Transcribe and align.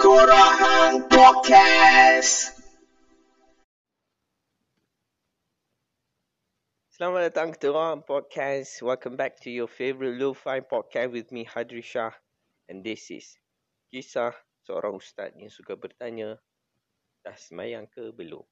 Korang 0.00 1.12
Podcast. 1.12 2.56
Selamat 6.88 7.28
datang 7.28 7.52
ke 7.52 7.68
Orang 7.68 8.08
Podcast. 8.08 8.80
Welcome 8.80 9.20
back 9.20 9.36
to 9.44 9.52
your 9.52 9.68
favorite 9.68 10.16
lo-fi 10.16 10.64
podcast 10.64 11.12
with 11.12 11.28
me, 11.28 11.44
Hadri 11.44 11.84
Shah. 11.84 12.16
And 12.72 12.80
this 12.80 13.12
is 13.12 13.36
kisah 13.92 14.32
seorang 14.64 14.96
ustaz 14.96 15.36
yang 15.36 15.52
suka 15.52 15.76
bertanya, 15.76 16.40
dah 17.20 17.36
semayang 17.36 17.84
ke 17.92 18.08
belum? 18.16 18.48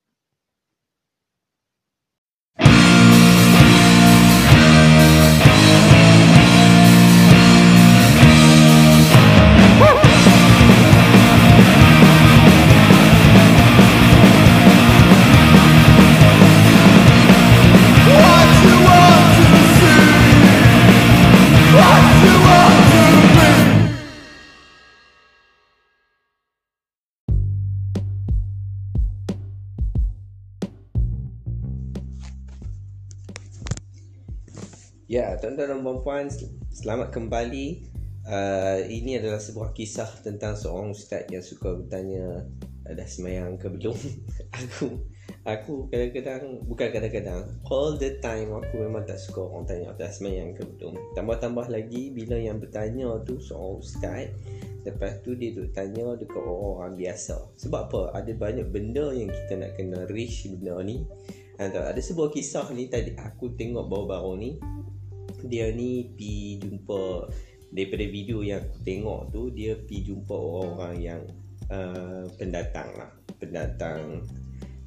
Ya, 35.09 35.41
tuan-tuan 35.41 35.73
dan 35.73 35.81
puan-puan, 35.81 36.29
selamat 36.69 37.17
kembali. 37.17 37.81
Uh, 38.29 38.85
ini 38.93 39.17
adalah 39.17 39.41
sebuah 39.41 39.73
kisah 39.73 40.05
tentang 40.21 40.53
seorang 40.53 40.93
ustaz 40.93 41.25
yang 41.33 41.41
suka 41.41 41.81
bertanya 41.81 42.45
dah 42.85 43.09
semayang 43.09 43.57
ke 43.57 43.73
belum. 43.73 43.97
aku 44.69 45.01
aku 45.49 45.89
kadang-kadang 45.89 46.61
bukan 46.69 46.89
kadang-kadang 46.93 47.41
all 47.73 47.97
the 47.97 48.21
time 48.21 48.53
aku 48.53 48.85
memang 48.85 49.09
tak 49.09 49.17
suka 49.17 49.49
orang 49.49 49.65
tanya 49.65 49.97
dah 49.97 50.13
semayang 50.13 50.53
ke 50.53 50.61
belum. 50.77 50.93
Tambah-tambah 51.17 51.73
lagi 51.73 52.13
bila 52.13 52.37
yang 52.37 52.61
bertanya 52.61 53.09
tu 53.25 53.41
seorang 53.41 53.81
ustaz 53.81 54.29
Lepas 54.85 55.25
tu 55.25 55.33
dia 55.41 55.57
duk 55.57 55.73
tanya 55.73 56.21
dekat 56.21 56.37
orang-orang 56.37 57.01
biasa 57.01 57.57
Sebab 57.61 57.81
apa? 57.93 58.03
Ada 58.13 58.33
banyak 58.37 58.69
benda 58.73 59.13
yang 59.13 59.29
kita 59.29 59.57
nak 59.57 59.73
kena 59.77 60.05
reach 60.09 60.49
benda 60.49 60.81
ni 60.81 61.05
Ada 61.61 61.97
sebuah 61.97 62.33
kisah 62.33 62.73
ni 62.73 62.89
tadi 62.89 63.13
aku 63.19 63.53
tengok 63.59 63.85
baru-baru 63.85 64.33
ni 64.39 64.51
dia 65.47 65.71
ni 65.71 66.11
pi 66.19 66.59
jumpa 66.59 67.31
daripada 67.71 68.05
video 68.09 68.43
yang 68.43 68.65
aku 68.65 68.79
tengok 68.83 69.21
tu 69.31 69.43
dia 69.53 69.77
pi 69.77 70.03
jumpa 70.03 70.35
orang-orang 70.35 70.97
yang 70.99 71.23
uh, 71.71 72.25
pendatang 72.35 72.91
lah. 72.97 73.11
Pendatang 73.39 74.27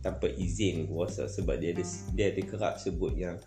tanpa 0.02 0.28
izin 0.28 0.90
kuasa 0.90 1.30
sebab 1.30 1.62
dia 1.62 1.72
ada 1.78 1.86
dia 2.18 2.34
ada 2.34 2.42
kerap 2.42 2.76
sebut 2.82 3.14
yang 3.14 3.38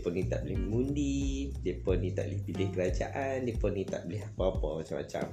pun 0.00 0.16
ni 0.16 0.24
tak 0.24 0.48
boleh 0.48 0.56
mengundi 0.56 1.52
pun 1.84 2.00
ni 2.00 2.16
tak 2.16 2.32
boleh 2.32 2.40
pilih 2.40 2.68
kerajaan 2.72 3.44
pun 3.60 3.70
ni 3.76 3.84
tak 3.84 4.08
boleh 4.08 4.24
apa-apa 4.32 4.80
macam-macam 4.80 5.26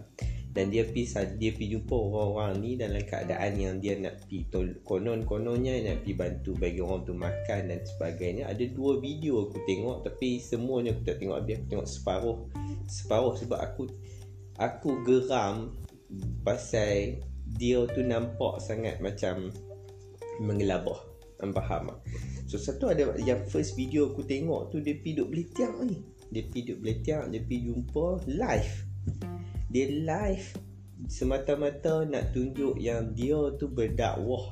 dan 0.52 0.68
dia 0.68 0.84
pi 0.84 1.08
dia 1.40 1.52
pi 1.56 1.66
jumpa 1.72 1.96
orang-orang 1.96 2.54
ni 2.60 2.72
dalam 2.76 3.00
keadaan 3.08 3.56
yang 3.56 3.76
dia 3.80 3.96
nak 3.96 4.20
pi 4.28 4.44
konon-kononnya 4.84 5.80
nak 5.88 6.04
pi 6.04 6.12
bantu 6.12 6.60
bagi 6.60 6.84
orang 6.84 7.08
tu 7.08 7.16
makan 7.16 7.72
dan 7.72 7.80
sebagainya 7.88 8.52
ada 8.52 8.64
dua 8.68 9.00
video 9.00 9.48
aku 9.48 9.64
tengok 9.64 10.04
tapi 10.04 10.44
semuanya 10.44 10.92
aku 10.92 11.08
tak 11.08 11.24
tengok 11.24 11.38
habis 11.40 11.56
aku 11.56 11.68
tengok 11.72 11.88
separuh 11.88 12.38
separuh 12.92 13.34
sebab 13.40 13.60
aku 13.64 13.82
aku 14.60 14.90
geram 15.08 15.72
pasal 16.44 17.24
dia 17.56 17.88
tu 17.88 18.04
nampak 18.04 18.60
sangat 18.60 19.00
macam 19.00 19.56
mengelabah 20.44 21.12
faham 21.50 21.90
tak? 21.90 22.00
So 22.46 22.62
satu 22.62 22.94
ada 22.94 23.18
yang 23.18 23.42
first 23.50 23.74
video 23.74 24.14
aku 24.14 24.22
tengok 24.22 24.70
tu 24.70 24.78
dia 24.78 24.94
pi 24.94 25.18
duk 25.18 25.34
belitiang 25.34 25.90
ni. 25.90 26.06
Dia 26.30 26.46
pi 26.46 26.62
duk 26.62 26.86
belitiang, 26.86 27.34
dia 27.34 27.42
pi 27.42 27.66
jumpa 27.66 28.30
live 28.30 28.76
dia 29.72 29.88
live. 29.88 30.48
Semata-mata 31.08 32.06
nak 32.06 32.36
tunjuk 32.36 32.78
yang 32.78 33.16
dia 33.16 33.40
tu 33.58 33.72
berdakwah. 33.72 34.52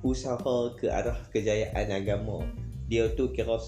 Usaha 0.00 0.74
ke 0.78 0.88
arah 0.88 1.18
kejayaan 1.34 1.90
agama. 1.90 2.46
Dia 2.86 3.10
tu 3.12 3.34
kira 3.34 3.58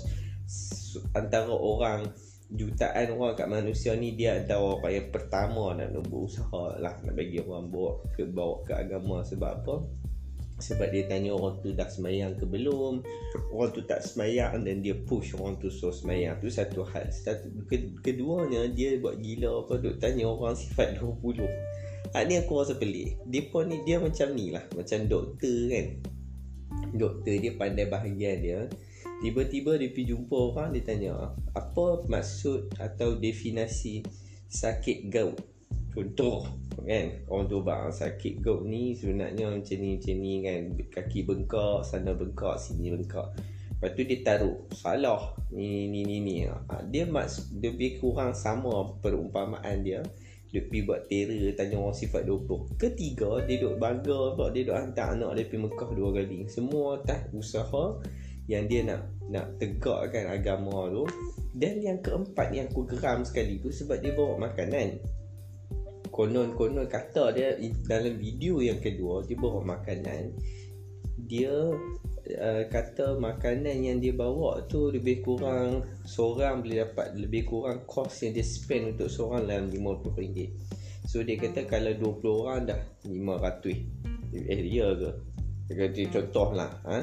antara 1.13 1.51
orang 1.51 2.09
jutaan 2.55 3.19
orang 3.19 3.35
kat 3.35 3.51
manusia 3.51 3.99
ni 3.99 4.15
dia 4.15 4.39
adalah 4.39 4.79
orang 4.79 4.95
yang 4.95 5.09
pertama 5.11 5.75
nak 5.75 5.91
berusaha 6.07 6.79
lah. 6.79 6.95
Nak 7.03 7.15
bagi 7.19 7.43
orang 7.43 7.69
bawa 7.69 7.93
ke 8.15 8.23
bawa 8.25 8.63
ke 8.63 8.73
agama 8.79 9.27
sebab 9.27 9.51
apa 9.61 9.75
sebab 10.65 10.89
dia 10.89 11.05
tanya 11.05 11.37
orang 11.37 11.61
tu 11.61 11.77
dah 11.77 11.85
semayang 11.85 12.41
ke 12.41 12.49
belum 12.49 13.05
orang 13.53 13.71
tu 13.77 13.85
tak 13.85 14.01
semayang 14.01 14.65
dan 14.65 14.81
dia 14.81 14.97
push 14.97 15.37
orang 15.37 15.61
tu 15.61 15.69
so 15.69 15.93
semayang. 15.93 16.41
Tu 16.41 16.49
satu 16.49 16.81
hal. 16.89 17.13
Satu, 17.13 17.53
keduanya 18.01 18.65
dia 18.73 18.97
buat 18.97 19.21
gila 19.21 19.61
apa 19.61 19.77
duk 19.77 20.01
tanya 20.01 20.25
orang 20.25 20.57
sifat 20.57 20.97
20 21.05 21.45
ha, 22.17 22.25
ni 22.25 22.41
aku 22.41 22.53
rasa 22.57 22.81
pelik. 22.81 23.21
Dia 23.29 23.45
ni 23.69 23.77
dia 23.85 24.01
macam 24.01 24.33
ni 24.33 24.57
lah. 24.57 24.65
Macam 24.73 24.99
doktor 25.05 25.59
kan. 25.69 25.87
Doktor 26.97 27.35
dia 27.37 27.53
pandai 27.61 27.85
bahagian 27.85 28.37
dia. 28.41 28.61
Tiba-tiba 29.21 29.77
dia 29.77 29.93
pergi 29.93 30.17
jumpa 30.17 30.37
orang 30.53 30.73
dia 30.73 30.83
tanya 30.83 31.13
apa 31.53 32.09
maksud 32.09 32.73
atau 32.81 33.21
definasi 33.21 34.01
sakit 34.49 35.13
gout 35.13 35.54
contoh 35.95 36.45
kan 36.85 37.07
orang 37.33 37.47
tu 37.49 37.59
bang 37.65 37.89
sakit 37.89 38.45
gout 38.45 38.67
ni 38.69 38.93
sebenarnya 38.93 39.49
macam 39.49 39.77
ni 39.81 39.89
macam 39.97 40.17
ni 40.21 40.33
kan. 40.45 40.61
Kaki 40.93 41.21
bengkak 41.25 41.81
sana 41.87 42.13
bengkak 42.13 42.61
sini 42.61 42.93
bengkak. 42.93 43.29
Lepas 43.75 43.91
tu 43.97 44.03
dia 44.05 44.19
taruh 44.21 44.59
salah. 44.75 45.33
Ni 45.55 45.89
ni 45.89 46.05
ni 46.05 46.21
ni. 46.21 46.45
Ha, 46.45 46.85
dia 46.89 47.09
dia 47.09 47.71
lebih 47.73 48.05
kurang 48.05 48.37
sama 48.37 49.01
perumpamaan 49.01 49.81
dia. 49.81 50.05
Dia 50.53 50.63
pergi 50.71 50.87
buat 50.87 51.11
terror 51.11 51.51
tanya 51.59 51.83
orang 51.83 51.99
sifat 51.99 52.31
20 52.31 52.79
ketiga 52.79 53.43
dia 53.43 53.59
duduk 53.59 53.75
bangga 53.75 54.39
pula 54.39 54.55
dia 54.55 54.63
duduk 54.63 54.79
hantar 54.79 55.19
anak 55.19 55.31
dia 55.35 55.45
pergi 55.51 55.63
Mekah 55.67 55.91
dua 55.99 56.09
kali. 56.15 56.39
Semua 56.47 56.87
atas 57.03 57.21
usaha 57.35 57.85
yang 58.47 58.71
dia 58.71 58.87
nak 58.87 59.03
nak 59.33 59.47
tegakkan 59.59 60.31
agama 60.31 60.93
tu. 60.93 61.05
Dan 61.55 61.83
yang 61.83 61.99
keempat 62.03 62.55
yang 62.55 62.67
aku 62.71 62.87
geram 62.87 63.27
sekali 63.27 63.59
tu 63.63 63.71
sebab 63.71 63.99
dia 63.99 64.15
bawa 64.15 64.47
makanan 64.47 64.99
konon-konon 66.15 66.87
kata 66.87 67.35
dia 67.35 67.59
dalam 67.91 68.15
video 68.15 68.63
yang 68.63 68.79
kedua 68.79 69.27
dia 69.27 69.35
bawa 69.35 69.67
makanan 69.67 70.31
dia 71.27 71.51
uh, 72.39 72.63
kata 72.71 73.19
makanan 73.19 73.83
yang 73.83 73.99
dia 73.99 74.15
bawa 74.15 74.63
tu 74.71 74.95
lebih 74.95 75.27
kurang 75.27 75.83
seorang 76.07 76.63
boleh 76.63 76.87
dapat 76.87 77.19
lebih 77.19 77.51
kurang 77.51 77.83
kos 77.91 78.23
yang 78.23 78.39
dia 78.39 78.47
spend 78.47 78.95
untuk 78.95 79.11
seorang 79.11 79.51
dalam 79.51 79.67
RM50 79.75 80.39
so 81.03 81.19
dia 81.27 81.35
kata 81.35 81.67
kalau 81.67 81.91
20 81.99 82.23
orang 82.47 82.61
dah 82.71 82.81
500 83.03 84.15
eh 84.35 84.61
dia 84.63 84.87
ke? 84.95 85.11
Kata 85.65 86.03
contoh 86.13 86.49
lah 86.53 86.71
ha? 86.87 86.99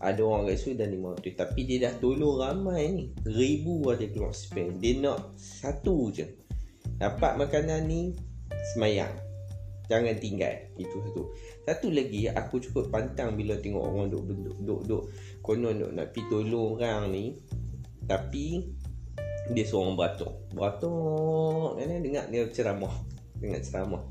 ada 0.00 0.20
orang 0.24 0.48
kat 0.48 0.56
situ 0.56 0.80
dah 0.80 0.88
500 0.88 1.36
tapi 1.36 1.60
dia 1.68 1.88
dah 1.88 1.94
tolong 2.00 2.40
ramai 2.40 2.82
ni. 2.88 3.04
Ribu 3.28 3.84
ada 3.92 4.02
keluar 4.08 4.32
spend. 4.32 4.80
Dia 4.80 4.96
nak 4.98 5.36
satu 5.36 6.08
je. 6.08 6.26
Dapat 6.96 7.36
makanan 7.36 7.84
ni 7.84 8.16
semayang. 8.72 9.12
Jangan 9.90 10.16
tinggal. 10.22 10.54
Itu 10.78 11.02
satu. 11.02 11.22
Satu 11.66 11.90
lagi 11.90 12.30
Aku 12.30 12.62
cukup 12.62 12.94
pantang 12.94 13.34
Bila 13.34 13.58
tengok 13.58 13.82
orang 13.82 14.06
duk 14.06 14.22
duk 14.22 14.58
duk, 14.62 14.80
duk 14.86 15.02
Konon 15.42 15.82
duk 15.82 15.90
nak 15.90 16.14
pergi 16.14 16.30
tolong 16.30 16.78
orang 16.78 17.10
ni. 17.10 17.34
Tapi 18.06 18.62
Dia 19.50 19.66
seorang 19.66 19.98
beratuk. 19.98 20.46
Beratuk. 20.54 21.82
Kan, 21.82 21.90
Dengar 22.06 22.30
dia 22.30 22.46
ceramah. 22.54 22.94
Dengar 23.42 23.60
ceramah. 23.66 24.02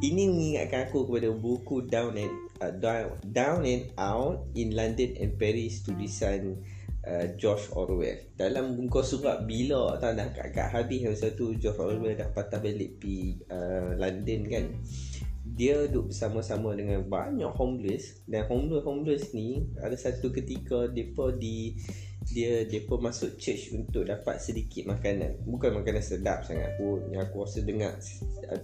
Ini 0.00 0.32
mengingatkan 0.32 0.88
aku 0.88 1.04
kepada 1.08 1.28
buku 1.32 1.84
Down 1.88 2.16
and 2.16 2.32
uh, 2.60 2.72
Down, 2.72 3.20
Down 3.24 3.64
and 3.64 3.88
Out 3.96 4.48
In 4.52 4.76
London 4.76 5.16
and 5.16 5.36
Paris 5.40 5.80
Tulisan 5.84 6.60
uh, 7.06 7.26
George 7.38 7.70
Orwell. 7.74 8.34
Dalam 8.34 8.74
muka 8.74 9.04
surat 9.04 9.44
bila 9.46 9.94
tak 10.00 10.18
dah 10.18 10.28
kat, 10.32 10.72
habis 10.72 11.04
masa 11.06 11.30
tu 11.34 11.54
George 11.54 11.78
Orwell 11.78 12.18
dah 12.18 12.30
patah 12.32 12.58
balik 12.58 12.98
pi 12.98 13.38
uh, 13.52 13.94
London 13.94 14.40
kan. 14.48 14.66
Dia 15.48 15.88
duduk 15.88 16.12
bersama-sama 16.12 16.76
dengan 16.76 17.02
banyak 17.08 17.48
homeless. 17.56 18.22
Dan 18.28 18.44
homeless 18.46 18.84
homeless 18.84 19.24
ni 19.32 19.64
ada 19.80 19.96
satu 19.96 20.28
ketika 20.28 20.86
depa 20.92 21.32
di 21.34 21.72
dia 22.28 22.68
depa 22.68 23.00
masuk 23.00 23.40
church 23.40 23.72
untuk 23.72 24.04
dapat 24.04 24.36
sedikit 24.36 24.84
makanan. 24.84 25.40
Bukan 25.48 25.80
makanan 25.80 26.04
sedap 26.04 26.44
sangat 26.44 26.76
pun. 26.76 27.00
Yang 27.08 27.32
aku 27.32 27.36
rasa 27.48 27.58
dengar 27.64 27.96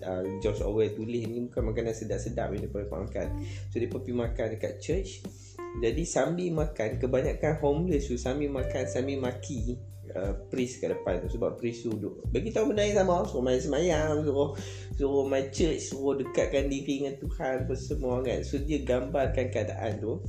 uh, 0.05 0.25
George 0.45 0.61
Orwell 0.61 0.93
tulis 0.93 1.25
ni 1.25 1.49
bukan 1.49 1.73
makanan 1.73 1.97
sedap-sedap 1.97 2.53
yang 2.53 2.69
depa 2.69 2.85
makan. 2.85 3.41
So 3.73 3.81
depa 3.81 3.97
pergi 4.05 4.13
makan 4.13 4.47
dekat 4.61 4.75
church 4.85 5.11
jadi 5.83 6.07
sambil 6.07 6.55
makan 6.55 7.03
Kebanyakan 7.03 7.59
homeless 7.59 8.07
tu 8.07 8.15
Sambil 8.15 8.47
makan 8.47 8.87
Sambil 8.87 9.19
maki 9.19 9.75
uh, 10.13 10.33
priest 10.49 10.79
kat 10.83 10.95
depan 10.95 11.23
tu. 11.25 11.39
Sebab 11.39 11.57
priest 11.59 11.87
tu 11.87 11.91
duduk 11.97 12.23
bagi 12.31 12.55
tahu 12.55 12.71
benda 12.71 12.85
yang 12.85 13.03
sama 13.03 13.25
suruh 13.27 13.43
main 13.43 13.61
semayang 13.61 14.23
suruh 14.23 14.51
suruh 14.95 15.25
main 15.27 15.49
church 15.51 15.91
suruh 15.91 16.15
dekatkan 16.19 16.71
diri 16.71 17.03
dengan 17.03 17.15
Tuhan 17.19 17.67
apa 17.67 17.75
semua 17.75 18.21
kan. 18.23 18.41
So 18.47 18.61
dia 18.63 18.85
gambarkan 18.87 19.47
keadaan 19.51 19.99
tu. 19.99 20.23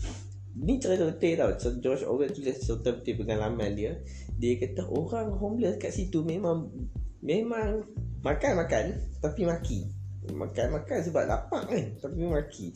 Ni 0.56 0.80
cerita 0.80 1.04
betul 1.04 1.36
tau. 1.36 1.52
George 1.84 2.04
Orwell 2.08 2.32
tulis 2.32 2.56
cerita 2.56 2.96
betul 2.96 3.14
pengalaman 3.20 3.76
dia. 3.76 4.00
Dia 4.40 4.56
kata 4.56 4.88
orang 4.88 5.36
homeless 5.36 5.78
kat 5.78 5.92
situ 5.92 6.24
memang 6.24 6.72
memang 7.20 7.84
makan-makan 8.24 8.96
tapi 9.20 9.44
maki. 9.44 9.92
Makan-makan 10.26 10.98
sebab 11.06 11.24
lapar 11.30 11.70
kan 11.70 11.86
tapi 12.02 12.26
maki 12.26 12.74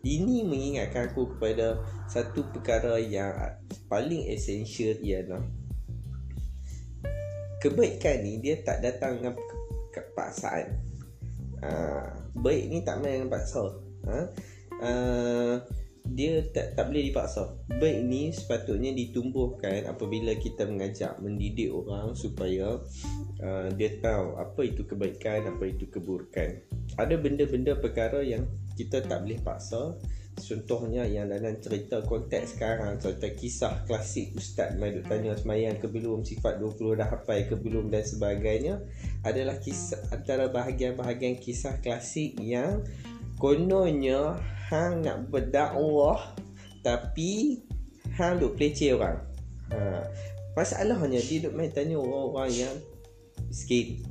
ini 0.00 0.48
mengingatkan 0.48 1.12
aku 1.12 1.36
kepada 1.36 1.84
satu 2.08 2.48
perkara 2.48 2.96
yang 2.96 3.36
paling 3.86 4.32
esensial 4.32 4.96
ialah 5.04 5.44
kebaikan 7.60 8.24
ni 8.24 8.40
dia 8.40 8.64
tak 8.64 8.80
datang 8.80 9.20
dengan 9.20 9.36
kepaksaan. 9.92 10.80
Uh, 11.60 12.08
baik 12.40 12.72
ni 12.72 12.80
tak 12.80 13.04
main 13.04 13.20
dengan 13.20 13.36
paksa. 13.36 13.76
Uh, 14.80 15.60
dia 16.08 16.40
tak 16.56 16.72
tak 16.72 16.88
boleh 16.88 17.12
dipaksa. 17.12 17.52
Baik 17.68 17.98
ni 18.08 18.32
sepatutnya 18.32 18.96
ditumbuhkan 18.96 19.84
apabila 19.84 20.32
kita 20.40 20.64
mengajak 20.64 21.20
mendidik 21.20 21.68
orang 21.68 22.16
supaya 22.16 22.80
uh, 23.42 23.68
dia 23.74 23.98
tahu 24.00 24.38
apa 24.38 24.60
itu 24.62 24.86
kebaikan, 24.86 25.50
apa 25.50 25.64
itu 25.68 25.88
keburukan. 25.88 26.60
Ada 26.96 27.16
benda-benda 27.16 27.76
perkara 27.76 28.20
yang 28.20 28.46
kita 28.76 29.04
tak 29.04 29.26
boleh 29.26 29.40
paksa 29.40 29.96
contohnya 30.40 31.04
yang 31.04 31.28
dalam 31.28 31.60
cerita 31.60 32.00
konteks 32.00 32.56
sekarang 32.56 32.96
contoh 32.96 33.32
kisah 33.36 33.84
klasik 33.84 34.32
ustaz 34.32 34.72
mai 34.80 34.96
duk 34.96 35.04
tanya 35.04 35.36
semayang 35.36 35.76
ke 35.76 35.86
belum 35.86 36.24
sifat 36.24 36.62
20 36.62 37.00
dah 37.00 37.08
hafal 37.12 37.40
ke 37.44 37.54
belum 37.60 37.92
dan 37.92 38.04
sebagainya 38.04 38.80
adalah 39.26 39.60
kisah 39.60 40.00
antara 40.14 40.48
bahagian-bahagian 40.48 41.36
kisah 41.36 41.76
klasik 41.84 42.40
yang 42.40 42.80
kononnya 43.36 44.40
hang 44.72 45.04
nak 45.04 45.28
berdakwah 45.28 46.32
tapi 46.80 47.60
hang 48.16 48.40
duk 48.40 48.56
peleceh 48.56 48.96
orang 48.96 49.20
ha. 49.74 50.08
masalahnya 50.56 51.20
dia 51.20 51.44
duk 51.44 51.52
mai 51.52 51.68
tanya 51.68 52.00
orang-orang 52.00 52.52
yang 52.54 52.74
sikit. 53.48 54.04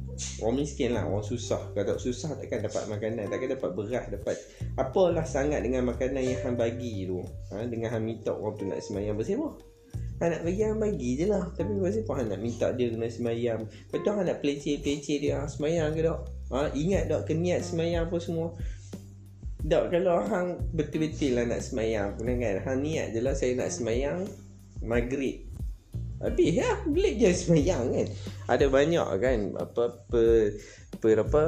Orang 0.44 0.60
miskin 0.60 0.98
lah. 0.98 1.08
Orang 1.08 1.24
susah. 1.24 1.72
Kalau 1.72 1.96
susah 1.96 2.36
takkan 2.36 2.66
dapat 2.66 2.90
makanan. 2.92 3.32
Takkan 3.32 3.56
dapat 3.56 3.70
beras 3.72 4.06
Dapat 4.12 4.36
Apalah 4.76 5.24
sangat 5.24 5.64
dengan 5.64 5.88
makanan 5.88 6.20
yang 6.20 6.40
Han 6.44 6.56
bagi 6.60 7.08
tu. 7.08 7.24
Ha? 7.54 7.64
Dengan 7.70 7.96
Han 7.96 8.04
minta 8.04 8.36
orang 8.36 8.56
tu 8.60 8.66
nak 8.68 8.80
semayang 8.84 9.16
bersama 9.16 9.56
Han 10.20 10.36
nak 10.36 10.42
bagi 10.44 10.62
Han 10.68 10.78
bagi 10.78 11.10
je 11.16 11.26
lah. 11.32 11.44
Tapi 11.56 11.72
apa 11.80 12.12
Han 12.20 12.26
nak 12.28 12.42
minta 12.44 12.68
dia 12.76 12.92
kena 12.92 13.08
semayang. 13.08 13.62
Betul 13.88 14.12
Han 14.20 14.26
nak 14.28 14.38
peleceh-peleceh 14.44 15.18
dia 15.24 15.34
ha? 15.40 15.48
Semayang 15.48 15.96
ke 15.96 16.04
tak 16.04 16.20
ha? 16.52 16.68
Ingat 16.76 17.04
tak 17.08 17.22
keniat 17.32 17.64
semayang 17.64 18.12
apa 18.12 18.18
semua? 18.20 18.52
Tak 19.64 19.92
kalau 19.92 20.24
Han 20.28 20.60
betul-betul 20.76 21.40
lah 21.40 21.48
nak 21.48 21.64
semayang 21.64 22.16
kan? 22.20 22.56
Han 22.68 22.78
niat 22.84 23.16
je 23.16 23.20
lah 23.24 23.36
saya 23.36 23.56
nak 23.56 23.72
semayang 23.72 24.28
Maghrib 24.80 25.49
Habis 26.20 26.52
ya 26.52 26.70
Boleh 26.84 27.16
je 27.16 27.30
semayang 27.32 27.96
kan. 27.96 28.08
Ada 28.52 28.66
banyak 28.68 29.08
kan 29.24 29.40
Apa 29.56 29.84
Per 30.12 30.56
Per 31.00 31.18
apa 31.24 31.44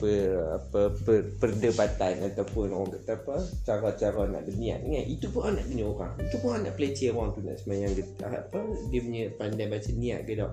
Per 0.00 0.20
apa 0.60 0.80
per, 0.92 1.18
Perdebatan 1.40 2.20
Ataupun 2.28 2.76
orang 2.76 2.92
kata 3.00 3.12
apa 3.24 3.36
Cara-cara 3.64 4.22
nak 4.28 4.44
berniat 4.44 4.84
kan. 4.84 5.04
Itu 5.08 5.26
pun 5.32 5.48
anak 5.48 5.64
punya 5.64 5.84
orang. 5.88 6.12
Itu 6.20 6.36
pun 6.44 6.50
anak 6.60 6.72
peleceh 6.76 7.08
orang 7.10 7.32
tu 7.32 7.40
Nak 7.40 7.56
semayang 7.64 7.92
apa 8.20 8.60
Dia 8.92 9.00
punya 9.00 9.22
pandai 9.40 9.66
baca 9.68 9.90
niat 9.96 10.20
ke 10.28 10.36
tak 10.36 10.52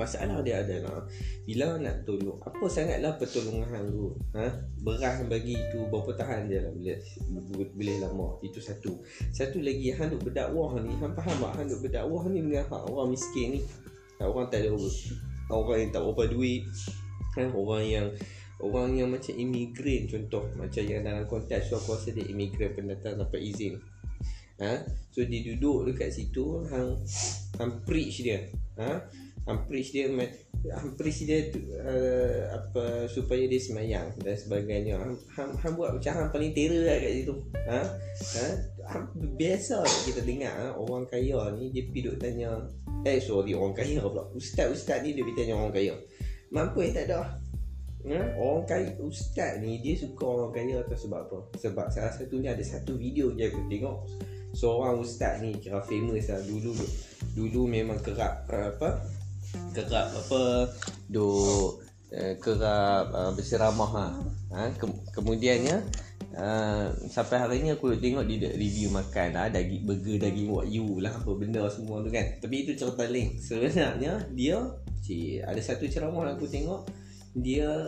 Masalah 0.00 0.40
dia 0.40 0.64
adalah 0.64 1.04
Bila 1.44 1.76
nak 1.76 2.08
tolong 2.08 2.40
Apa 2.40 2.64
sangatlah 2.72 3.20
pertolongan 3.20 3.84
tu? 3.92 4.16
Ha? 4.32 4.48
Beras 4.80 5.20
bagi 5.28 5.60
tu 5.68 5.84
Berapa 5.92 6.16
tahan 6.16 6.48
je 6.48 6.56
lah 6.56 6.72
Bila, 6.72 6.96
bila 7.76 7.92
lama. 8.08 8.40
Itu 8.40 8.64
satu. 8.64 8.96
Satu 9.28 9.60
lagi 9.60 9.92
Han 9.92 10.16
duk 10.16 10.32
berdakwah 10.32 10.80
ni 10.80 10.96
Han 11.04 11.12
faham 11.12 11.36
tak? 11.36 11.52
Han 11.60 11.64
duk 11.68 11.84
berdakwah 11.84 12.24
ni 12.32 12.40
Dengan 12.40 12.64
hak 12.64 12.82
orang 12.88 13.12
miskin 13.12 13.60
ni. 13.60 13.60
Orang 14.16 14.48
tak 14.48 14.64
ada 14.64 14.72
Orang 15.52 15.76
yang 15.76 15.90
tak 15.92 16.00
berapa 16.00 16.24
duit. 16.32 16.64
Ha? 17.36 17.52
Orang 17.52 17.84
yang 17.84 18.08
Orang 18.60 18.96
yang 18.96 19.08
macam 19.12 19.36
imigran 19.36 20.08
contoh. 20.08 20.48
Macam 20.56 20.82
yang 20.84 21.04
dalam 21.04 21.28
konteks 21.28 21.68
So 21.68 21.76
aku 21.76 22.00
rasa 22.00 22.16
dia 22.16 22.24
imigran 22.24 22.72
pendatang 22.72 23.20
dapat 23.20 23.40
izin. 23.44 23.76
Ha? 24.60 24.84
So 25.12 25.24
dia 25.24 25.40
duduk 25.52 25.92
dekat 25.92 26.12
situ 26.12 26.64
Han, 26.68 27.00
han 27.56 27.70
preach 27.84 28.20
dia. 28.20 28.48
Ha? 28.76 29.08
Hampir 29.50 29.82
dia 29.82 30.06
hampir 30.68 31.08
dia 31.24 31.48
uh, 31.80 32.52
apa 32.52 33.08
supaya 33.08 33.48
dia 33.48 33.56
semayang 33.56 34.12
dan 34.20 34.36
sebagainya 34.36 35.00
ham, 35.32 35.56
ham 35.56 35.72
buat 35.72 35.96
macam 35.96 36.12
ham 36.12 36.28
paling 36.28 36.52
terror 36.52 36.84
lah 36.84 37.00
kat 37.00 37.12
situ 37.16 37.34
ha? 37.64 37.80
ha? 38.36 38.46
Ham, 38.92 39.02
biasa 39.40 39.80
kita 40.04 40.20
dengar 40.20 40.52
ha? 40.52 40.76
orang 40.76 41.08
kaya 41.08 41.56
ni 41.56 41.72
dia 41.72 41.88
pergi 41.88 42.12
duk 42.12 42.16
tanya 42.20 42.50
eh 43.08 43.16
sorry 43.24 43.56
orang 43.56 43.72
kaya 43.72 44.04
pula 44.04 44.28
ustaz-ustaz 44.36 45.00
ni 45.00 45.16
dia 45.16 45.24
pergi 45.24 45.38
tanya 45.40 45.54
orang 45.56 45.72
kaya 45.72 45.94
mampu 46.52 46.84
eh 46.84 46.92
tak 46.92 47.08
ada 47.08 47.40
ha? 48.12 48.20
orang 48.36 48.64
kaya 48.68 48.92
ustaz 49.00 49.64
ni 49.64 49.80
dia 49.80 49.96
suka 49.96 50.24
orang 50.28 50.52
kaya 50.52 50.84
atau 50.84 50.96
sebab 51.00 51.20
apa 51.24 51.38
sebab 51.56 51.86
salah 51.88 52.12
satunya 52.12 52.52
ada 52.52 52.60
satu 52.60 53.00
video 53.00 53.32
je 53.32 53.48
aku 53.48 53.64
tengok 53.72 53.96
seorang 54.52 55.00
ustaz 55.00 55.40
ni 55.40 55.56
kira 55.56 55.80
famous 55.88 56.28
lah 56.28 56.42
dulu 56.44 56.76
dulu 57.32 57.64
memang 57.64 57.96
kerap 58.04 58.44
apa 58.50 59.19
kerap 59.74 60.10
apa? 60.14 60.70
Duk 61.06 61.82
uh, 62.10 62.34
kerap 62.38 63.10
uh, 63.14 63.32
berseramah 63.34 63.90
ha. 63.94 64.06
ha 64.54 64.70
ke- 64.74 65.02
kemudiannya 65.14 65.82
uh, 66.34 66.90
sampai 67.06 67.36
hari 67.38 67.56
ni 67.62 67.70
aku 67.74 67.94
tengok 67.98 68.26
dia 68.26 68.50
review 68.54 68.90
makan. 68.90 69.34
Ha, 69.38 69.50
daging 69.50 69.86
burger 69.86 70.16
daging 70.18 70.50
wagyu 70.50 71.02
lah 71.02 71.14
apa 71.14 71.30
benda 71.34 71.66
semua 71.70 72.02
tu 72.02 72.10
kan. 72.10 72.26
Tapi 72.42 72.66
itu 72.66 72.74
cerita 72.74 73.06
lain 73.06 73.38
sebenarnya 73.38 74.26
dia 74.34 74.58
cik, 75.00 75.48
ada 75.48 75.60
satu 75.62 75.88
ceramah 75.88 76.34
aku 76.34 76.44
tengok. 76.44 76.84
Dia 77.30 77.86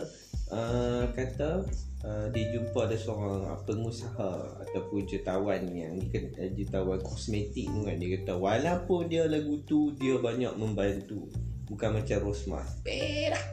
uh, 0.55 1.03
kata 1.11 1.67
uh, 2.07 2.27
dia 2.31 2.43
jumpa 2.55 2.87
ada 2.87 2.95
seorang 2.95 3.43
uh, 3.43 3.59
pengusaha 3.67 4.31
ataupun 4.63 5.03
jutawan 5.03 5.67
yang 5.67 5.99
uh, 5.99 6.49
jutawan 6.55 6.99
kosmetik 7.03 7.67
tu 7.67 7.79
kan. 7.83 7.95
Dia 7.99 8.09
kata 8.19 8.39
walaupun 8.39 9.11
dia 9.11 9.27
lagu 9.27 9.59
tu 9.67 9.91
dia 9.99 10.15
banyak 10.15 10.55
membantu 10.55 11.27
Bukan 11.67 11.89
macam 11.95 12.17
Rosmar 12.23 12.65
Perak. 12.83 13.43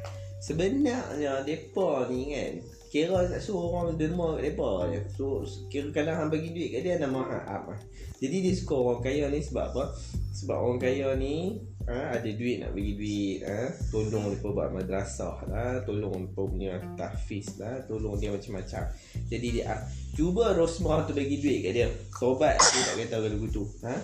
Sebenarnya 0.40 1.04
Mereka 1.44 2.08
ni 2.08 2.32
kan 2.32 2.52
Kira 2.90 3.22
nak 3.22 3.38
suruh 3.38 3.70
orang 3.70 3.94
derma 3.94 4.34
kat 4.34 4.50
mereka 4.50 4.70
je. 4.90 5.00
So 5.14 5.46
kira 5.70 5.94
kadang 5.94 6.26
hang 6.26 6.30
bagi 6.34 6.50
duit 6.50 6.74
kat 6.74 6.82
dia 6.82 6.98
Nak 6.98 7.10
maaf 7.14 7.62
lah 7.70 7.80
Jadi 8.18 8.36
dia 8.42 8.52
suka 8.56 8.74
orang 8.74 9.00
kaya 9.04 9.30
ni 9.30 9.38
sebab 9.38 9.64
apa? 9.70 9.94
Sebab 10.34 10.56
orang 10.58 10.80
kaya 10.82 11.14
ni 11.14 11.62
ha, 11.86 12.18
Ada 12.18 12.30
duit 12.34 12.58
nak 12.58 12.74
bagi 12.74 12.98
duit 12.98 13.38
ha, 13.46 13.70
Tolong 13.94 14.26
mereka 14.26 14.50
buat 14.50 14.74
madrasah 14.74 15.36
lah 15.46 15.86
Tolong 15.86 16.26
mereka 16.26 16.42
punya 16.42 16.72
tahfiz 16.98 17.62
lah 17.62 17.78
Tolong 17.86 18.18
dia 18.18 18.34
macam-macam. 18.34 18.82
Jadi 19.30 19.48
dia 19.54 19.64
ah, 19.70 19.80
Cuba 20.10 20.50
Rosmar 20.58 21.06
tu 21.06 21.14
bagi 21.14 21.38
duit 21.38 21.62
kat 21.62 21.72
dia. 21.78 21.88
Sobat 22.10 22.58
dia 22.58 22.80
tak 22.90 22.94
kata 23.06 23.16
kalau 23.22 23.38
begitu 23.38 23.62
ha? 23.86 23.94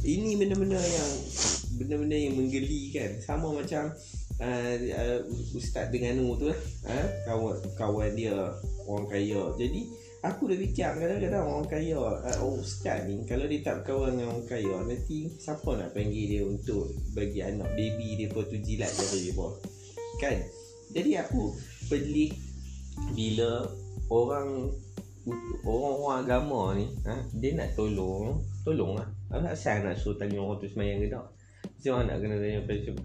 Ini 0.00 0.40
benda-benda 0.40 0.80
yang 0.80 1.10
benda-benda 1.76 2.16
yang 2.16 2.34
menggelikan 2.36 3.20
sama 3.20 3.52
macam 3.52 3.92
uh, 4.40 4.74
uh, 4.80 5.18
ustaz 5.52 5.92
dengan 5.92 6.20
nu 6.20 6.36
tu 6.40 6.48
lah 6.48 6.60
uh, 6.88 7.06
kawan 7.28 7.56
kawan 7.76 8.10
dia 8.16 8.32
orang 8.88 9.06
kaya. 9.12 9.52
Jadi 9.60 9.80
aku 10.24 10.48
dah 10.48 10.56
fikir 10.56 10.90
kadang-kadang 10.96 11.44
orang 11.44 11.68
kaya 11.68 12.00
uh, 12.00 12.36
oh, 12.40 12.60
ustaz 12.64 13.04
ni 13.04 13.24
kalau 13.28 13.44
dia 13.44 13.60
tak 13.60 13.84
berkawan 13.84 14.16
dengan 14.16 14.28
orang 14.32 14.48
kaya 14.48 14.76
nanti 14.88 15.28
siapa 15.36 15.70
nak 15.76 15.92
panggil 15.92 16.24
dia 16.28 16.42
untuk 16.48 16.92
bagi 17.12 17.40
anak 17.44 17.68
baby 17.76 18.24
dia 18.24 18.28
pun 18.32 18.44
tu 18.48 18.56
jilat 18.56 18.88
dia 18.92 19.32
pun. 19.36 19.52
Kan? 20.16 20.36
Jadi 20.96 21.10
aku 21.20 21.54
pelik 21.92 22.34
bila 23.12 23.68
orang 24.08 24.72
orang-orang 25.62 26.18
agama 26.24 26.60
ni 26.74 26.86
ha, 27.06 27.20
dia 27.36 27.54
nak 27.54 27.76
tolong 27.76 28.40
tolong 29.30 29.46
lah 29.46 29.54
asal 29.54 29.86
nak 29.86 29.94
suruh 29.94 30.18
tanya 30.18 30.42
orang 30.42 30.58
tu 30.58 30.66
semayang 30.66 31.06
ke 31.06 31.08
tak 31.08 31.24
macam 31.62 31.92
mana 31.96 32.04
nak 32.10 32.16
kena 32.18 32.36
tanya 32.42 32.60
passion 32.66 32.96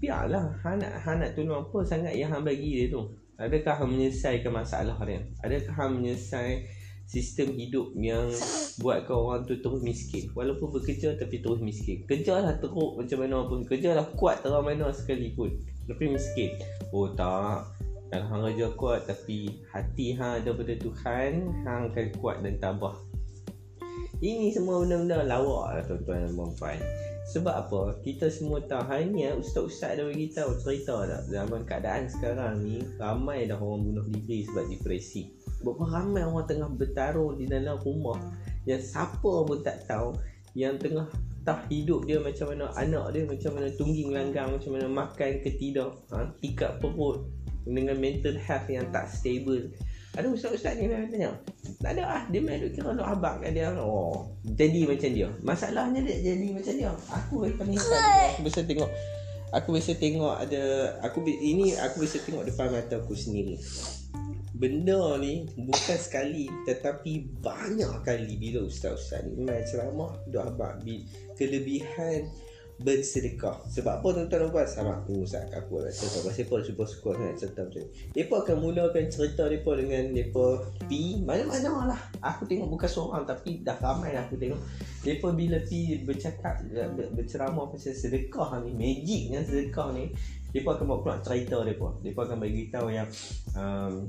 Biarlah 0.00 0.44
Han 0.64 0.80
nak, 0.80 0.92
Han 1.04 1.16
nak 1.20 1.30
tolong 1.36 1.60
apa 1.60 1.78
sangat 1.84 2.16
yang 2.16 2.32
Han 2.32 2.40
bagi 2.40 2.72
dia 2.72 2.86
tu. 2.88 3.04
Adakah 3.36 3.84
Han 3.84 3.88
menyelesaikan 3.92 4.48
masalah 4.48 4.96
dia? 5.04 5.20
Adakah 5.44 5.72
Han 5.76 6.00
menyelesaikan 6.00 6.64
sistem 7.04 7.52
hidup 7.58 7.92
yang 8.00 8.32
buatkan 8.80 9.12
orang 9.12 9.40
tu 9.44 9.60
terus 9.60 9.84
miskin? 9.84 10.32
Walaupun 10.32 10.72
bekerja 10.72 11.20
tapi 11.20 11.44
terus 11.44 11.60
miskin. 11.60 12.08
Kerja 12.08 12.40
lah 12.40 12.56
teruk 12.56 12.96
macam 12.96 13.18
mana 13.20 13.44
pun. 13.44 13.60
Kerja 13.68 13.92
lah 13.92 14.08
kuat 14.16 14.40
terang 14.40 14.64
mana 14.64 14.88
sekalipun. 14.88 15.52
Tapi 15.84 16.04
miskin. 16.08 16.56
Oh 16.96 17.12
tak. 17.12 17.68
Kalau 18.08 18.26
hang 18.26 18.42
kerja 18.50 18.66
kuat 18.74 19.04
tapi 19.04 19.62
hati 19.70 20.18
hang 20.18 20.42
daripada 20.42 20.74
Tuhan 20.74 21.46
Hang 21.62 21.94
akan 21.94 22.06
kuat 22.18 22.42
dan 22.42 22.58
tabah 22.58 23.09
Ini 24.20 24.52
semua 24.52 24.84
benda-benda 24.84 25.24
lawak 25.24 25.80
lah 25.80 25.82
tuan-tuan 25.88 26.28
dan 26.28 26.36
puan-puan 26.36 26.76
Sebab 27.32 27.54
apa? 27.56 27.82
Kita 28.04 28.28
semua 28.28 28.60
tahu 28.60 28.84
hari 28.84 29.08
ni 29.08 29.24
ustaz-ustaz 29.32 29.96
dah 29.96 30.04
bagi 30.04 30.28
tahu 30.28 30.60
cerita 30.60 31.08
tak 31.08 31.22
zaman 31.32 31.64
keadaan 31.64 32.04
sekarang 32.04 32.60
ni 32.60 32.84
ramai 33.00 33.48
dah 33.48 33.56
orang 33.56 33.80
bunuh 33.80 34.04
diri 34.12 34.44
sebab 34.44 34.68
depresi. 34.68 35.32
Berapa 35.64 35.84
ramai 35.88 36.28
orang 36.28 36.44
tengah 36.44 36.68
bertarung 36.68 37.40
di 37.40 37.48
dalam 37.48 37.80
rumah 37.80 38.20
yang 38.68 38.82
siapa 38.84 39.32
pun 39.46 39.64
tak 39.64 39.88
tahu 39.88 40.12
yang 40.52 40.76
tengah 40.76 41.08
tak 41.40 41.64
hidup 41.72 42.04
dia 42.04 42.20
macam 42.20 42.52
mana 42.52 42.68
anak 42.76 43.16
dia 43.16 43.24
macam 43.24 43.50
mana 43.56 43.68
tungging 43.72 44.12
langgang 44.12 44.52
macam 44.52 44.70
mana 44.76 44.86
makan 44.90 45.30
ke 45.40 45.56
tidak 45.56 45.96
ha? 46.12 46.28
ikat 46.44 46.76
perut 46.84 47.24
dengan 47.64 47.96
mental 47.96 48.36
health 48.36 48.68
yang 48.68 48.84
tak 48.92 49.08
stable 49.08 49.72
ada 50.10 50.26
ustaz-ustaz 50.26 50.74
ni 50.74 50.90
memang 50.90 51.06
tanya. 51.06 51.30
Tak 51.78 51.94
ada 51.94 52.02
lah 52.02 52.22
Dia 52.34 52.42
main 52.42 52.58
duk 52.58 52.74
kira 52.74 52.90
duk 52.90 53.06
abang 53.06 53.38
kat 53.38 53.54
dia. 53.54 53.70
Oh 53.78 54.26
Jadi 54.42 54.82
macam 54.82 55.10
dia. 55.14 55.28
Masalahnya 55.46 56.00
dia 56.02 56.16
jadi 56.18 56.46
macam 56.50 56.74
dia. 56.74 56.92
Aku 57.14 57.34
paling 57.54 57.78
Aku 57.78 58.40
biasa 58.42 58.60
tengok 58.66 58.90
Aku 59.54 59.68
biasa 59.70 59.92
tengok 60.02 60.34
ada 60.34 60.62
Aku 61.06 61.22
Ini 61.22 61.78
aku 61.78 62.02
biasa 62.02 62.16
tengok 62.26 62.42
depan 62.42 62.74
mata 62.74 62.98
aku 62.98 63.14
sendiri. 63.14 63.54
Benda 64.50 65.14
ni 65.22 65.46
Bukan 65.54 65.98
sekali 65.98 66.50
Tetapi 66.66 67.40
Banyak 67.40 68.02
kali 68.02 68.34
Bila 68.34 68.66
ustaz-ustaz 68.66 69.22
ni 69.24 69.46
Main 69.46 69.62
ceramah 69.62 70.18
Duk 70.26 70.42
abang. 70.42 70.82
Kelebihan 71.38 72.26
bersedekah. 72.80 73.60
Sebab 73.68 74.00
apa 74.00 74.08
tuan-tuan 74.16 74.48
dan 74.48 74.48
puan? 74.48 74.64
Sama 74.64 74.92
aku 75.04 75.28
Ustaz 75.28 75.52
aku 75.52 75.84
rasa 75.84 76.08
tak 76.08 76.24
Pasal 76.24 76.48
mereka 76.48 76.64
super 76.64 76.86
suka 76.88 77.10
sangat 77.12 77.36
cerita 77.36 77.60
macam 77.68 77.80
ni. 77.84 77.90
Mereka 78.16 78.34
akan 78.40 78.56
mulakan 78.56 79.04
cerita 79.12 79.42
mereka 79.44 79.70
dengan 79.76 80.04
Mereka 80.16 80.44
pi. 80.88 81.00
Mana-mana 81.20 81.70
lah. 81.92 82.00
Aku 82.24 82.48
tengok 82.48 82.68
bukan 82.72 82.88
seorang 82.88 83.24
Tapi 83.28 83.60
dah 83.60 83.76
ramai 83.76 84.16
lah 84.16 84.24
aku 84.24 84.40
tengok. 84.40 84.60
Mereka 85.04 85.26
bila 85.36 85.58
pi 85.60 85.80
bercakap 86.08 86.54
Berceramah 87.12 87.68
pasal 87.68 87.92
sedekah 87.92 88.64
ni 88.64 88.72
Magicnya 88.72 89.40
sedekah 89.44 89.92
ni 89.92 90.12
Mereka 90.56 90.68
akan 90.80 90.84
buat 90.88 90.98
keluar 91.04 91.18
cerita 91.20 91.60
mereka. 91.60 91.86
Mereka 92.00 92.20
akan 92.24 92.38
bagi 92.40 92.62
tahu 92.72 92.88
yang 92.88 93.08
um, 93.60 94.08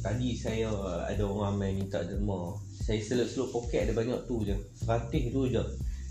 Tadi 0.00 0.32
saya 0.32 0.72
ada 1.04 1.24
orang 1.28 1.60
main 1.60 1.76
minta 1.76 2.00
derma. 2.00 2.56
Saya 2.72 3.04
seluk-seluk 3.04 3.52
poket 3.52 3.84
ada 3.84 3.92
banyak 3.92 4.24
tu 4.24 4.40
je. 4.48 4.56
Seratus 4.72 5.24
tu 5.28 5.42
je. 5.44 5.60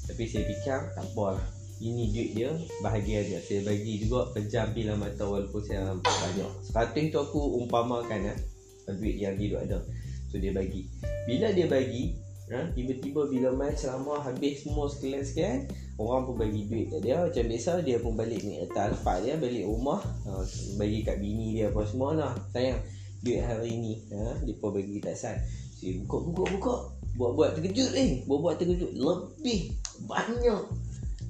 Tapi 0.05 0.23
saya 0.29 0.45
fikir 0.45 0.93
tak 0.93 1.05
apa 1.05 1.25
lah 1.37 1.58
ini 1.79 2.11
duit 2.11 2.29
dia 2.35 2.51
bahagia 2.83 3.23
dia. 3.23 3.39
Saya 3.39 3.63
bagi 3.63 4.03
juga 4.03 4.27
pejam 4.35 4.71
bila 4.75 4.99
mata 4.99 5.23
walaupun 5.23 5.63
saya 5.63 5.95
banyak. 5.95 6.51
Seratus 6.63 7.05
tu 7.11 7.17
aku 7.19 7.39
umpamakan 7.63 8.35
eh, 8.35 8.37
duit 8.99 9.15
yang 9.15 9.39
dia 9.39 9.59
ada. 9.63 9.79
So 10.27 10.37
dia 10.37 10.51
bagi. 10.51 10.91
Bila 11.25 11.55
dia 11.55 11.71
bagi 11.71 12.19
ha, 12.51 12.67
tiba-tiba 12.75 13.29
bila 13.31 13.49
main 13.55 13.73
ceramah 13.77 14.19
habis 14.19 14.65
semua 14.65 14.89
sekian-sekian 14.91 15.69
orang 15.95 16.27
pun 16.27 16.35
bagi 16.35 16.67
duit 16.67 16.91
kat 16.91 16.99
dia. 16.99 17.23
Macam 17.23 17.45
biasa 17.47 17.71
dia 17.81 17.97
pun 18.03 18.13
balik 18.19 18.43
ni 18.43 18.59
alfat 18.59 19.23
dia 19.23 19.39
balik 19.39 19.63
rumah 19.63 20.03
ha, 20.27 20.43
bagi 20.75 20.99
kat 21.07 21.17
bini 21.23 21.55
dia 21.55 21.71
apa 21.71 21.87
semua 21.87 22.11
lah 22.11 22.33
sayang 22.51 22.79
duit 23.23 23.39
hari 23.43 23.75
ni 23.75 23.93
ha, 24.11 24.35
dia 24.43 24.55
pun 24.59 24.75
bagi 24.75 24.99
tak 25.03 25.15
sat 25.15 25.35
so, 25.75 25.87
buka 26.07 26.17
buka 26.23 26.43
buka 26.55 26.73
buat-buat 27.19 27.59
terkejut 27.59 27.91
eh 27.99 28.23
buat-buat 28.23 28.55
terkejut 28.63 28.95
lebih 28.95 29.75
banyak 30.07 30.63